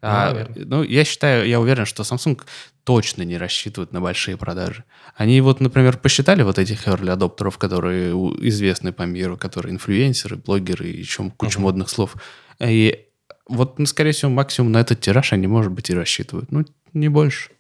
А, 0.06 0.34
наверное. 0.34 0.66
ну, 0.66 0.84
я 0.84 1.06
считаю, 1.06 1.48
я 1.48 1.62
уверен, 1.62 1.86
что 1.86 2.04
Samsung 2.04 2.42
точно 2.84 3.24
не 3.24 3.38
рассчитывает 3.38 3.94
на 3.94 4.02
большие 4.02 4.36
продажи. 4.36 4.84
Они 5.16 5.40
вот, 5.40 5.62
например, 5.62 5.98
посчитали 5.98 6.44
вот 6.44 6.60
этих 6.60 6.88
early 6.88 7.10
адоптеров, 7.10 7.58
которые 7.58 8.12
известны 8.48 8.92
по 8.92 9.04
миру, 9.04 9.38
которые 9.38 9.74
инфлюенсеры, 9.74 10.36
блогеры 10.36 10.90
и 10.90 10.98
еще 10.98 11.32
куча 11.38 11.58
Мгм. 11.58 11.64
модных 11.64 11.90
слов. 11.90 12.16
И 12.60 13.06
вот, 13.48 13.80
ну, 13.80 13.86
скорее 13.86 14.12
всего, 14.12 14.30
максимум 14.30 14.74
на 14.74 14.82
этот 14.82 15.00
тираж 15.00 15.32
они, 15.32 15.48
может 15.48 15.72
быть, 15.72 15.90
и 15.90 15.94
рассчитывают. 15.94 16.52
Ну, 16.52 16.66
не 16.94 17.08
больше. 17.08 17.52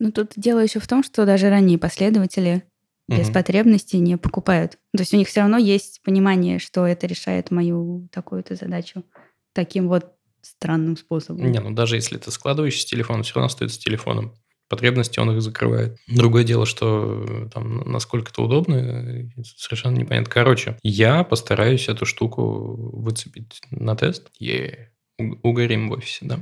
Ну, 0.00 0.10
тут 0.10 0.32
дело 0.34 0.58
еще 0.58 0.80
в 0.80 0.88
том, 0.88 1.04
что 1.04 1.24
даже 1.24 1.48
ранние 1.48 1.78
последователи 1.78 2.64
без 3.08 3.26
Мгм. 3.26 3.34
потребностей 3.34 3.98
не 3.98 4.16
покупают. 4.16 4.72
То 4.96 5.00
есть 5.02 5.12
у 5.12 5.16
них 5.16 5.28
все 5.28 5.40
равно 5.40 5.58
есть 5.58 6.00
понимание, 6.02 6.58
что 6.58 6.86
это 6.86 7.06
решает 7.06 7.50
мою 7.50 8.08
такую-то 8.12 8.54
задачу 8.54 9.04
таким 9.52 9.88
вот 9.88 10.12
странным 10.42 10.96
способом. 10.96 11.50
Не, 11.50 11.60
ну 11.60 11.70
даже 11.70 11.96
если 11.96 12.18
это 12.18 12.30
складывающийся 12.30 12.86
телефон, 12.88 13.22
все 13.22 13.34
равно 13.34 13.46
остается 13.46 13.80
телефоном. 13.80 14.34
Потребности 14.68 15.20
он 15.20 15.30
их 15.36 15.42
закрывает. 15.42 15.98
Другое 16.08 16.42
дело, 16.42 16.64
что 16.64 17.24
э, 17.28 17.48
там 17.52 17.78
насколько 17.90 18.32
это 18.32 18.40
удобно, 18.42 18.74
э, 18.74 19.28
совершенно 19.56 19.96
непонятно. 19.96 20.30
Короче, 20.32 20.78
я 20.82 21.22
постараюсь 21.22 21.88
эту 21.88 22.06
штуку 22.06 22.74
выцепить 22.98 23.60
на 23.70 23.94
тест. 23.94 24.30
Е, 24.38 24.90
у- 25.18 25.48
угорим 25.48 25.90
в 25.90 25.92
офисе, 25.92 26.24
да. 26.26 26.40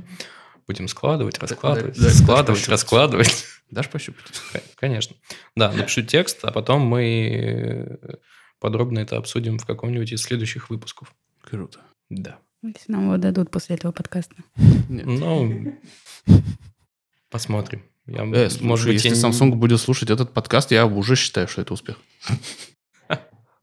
Будем 0.67 0.87
складывать, 0.87 1.39
раскладывать, 1.39 1.97
да, 1.97 2.03
да, 2.03 2.09
складывать, 2.09 2.67
раскладывать. 2.67 3.45
Дашь 3.71 3.89
пощупать? 3.89 4.23
Конечно. 4.75 5.15
Да, 5.55 5.71
напишу 5.71 6.03
текст, 6.03 6.39
а 6.43 6.51
потом 6.51 6.81
мы 6.81 7.97
э, 8.01 8.15
подробно 8.59 8.99
это 8.99 9.17
обсудим 9.17 9.57
в 9.57 9.65
каком-нибудь 9.65 10.11
из 10.11 10.21
следующих 10.21 10.69
выпусков. 10.69 11.13
Круто. 11.41 11.79
Да. 12.09 12.37
Если 12.61 12.91
нам 12.91 13.05
его 13.05 13.17
дадут 13.17 13.51
после 13.51 13.75
этого 13.75 13.91
подкаста. 13.91 14.35
Нет. 14.87 15.05
Ну, 15.05 15.75
посмотрим. 17.29 17.83
Я, 18.05 18.23
Э, 18.25 18.49
слушай, 18.49 18.63
может 18.63 18.87
быть, 18.87 19.03
если 19.03 19.09
я 19.09 19.29
Samsung 19.29 19.55
будет 19.55 19.79
слушать 19.81 20.09
этот 20.09 20.33
подкаст, 20.33 20.71
я 20.71 20.85
уже 20.85 21.15
считаю, 21.15 21.47
что 21.47 21.61
это 21.61 21.73
успех. 21.73 21.97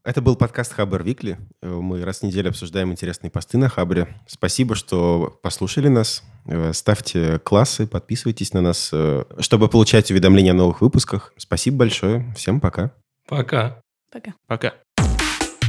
Это 0.03 0.19
был 0.21 0.35
подкаст 0.35 0.73
Хабр 0.73 1.03
Викли. 1.03 1.37
Э, 1.61 1.67
Мы 1.69 2.03
раз 2.03 2.19
в 2.19 2.23
неделю 2.23 2.49
обсуждаем 2.49 2.91
интересные 2.91 3.29
посты 3.29 3.59
на 3.59 3.69
Хабре. 3.69 4.07
Спасибо, 4.27 4.73
что 4.73 5.39
послушали 5.43 5.89
нас. 5.89 6.23
Э, 6.45 6.73
Ставьте 6.73 7.37
классы, 7.39 7.85
подписывайтесь 7.85 8.53
на 8.53 8.61
нас, 8.61 8.89
э, 8.91 9.25
чтобы 9.39 9.67
получать 9.67 10.09
уведомления 10.09 10.53
о 10.53 10.55
новых 10.55 10.81
выпусках. 10.81 11.33
Спасибо 11.37 11.77
большое. 11.77 12.33
Всем 12.35 12.59
пока. 12.59 12.93
Пока. 13.27 13.81
Пока. 14.11 14.33
Пока. 14.47 14.73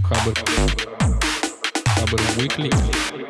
Хабр. 0.02 0.34
Хабр 1.86 2.20
Weekly. 2.38 3.21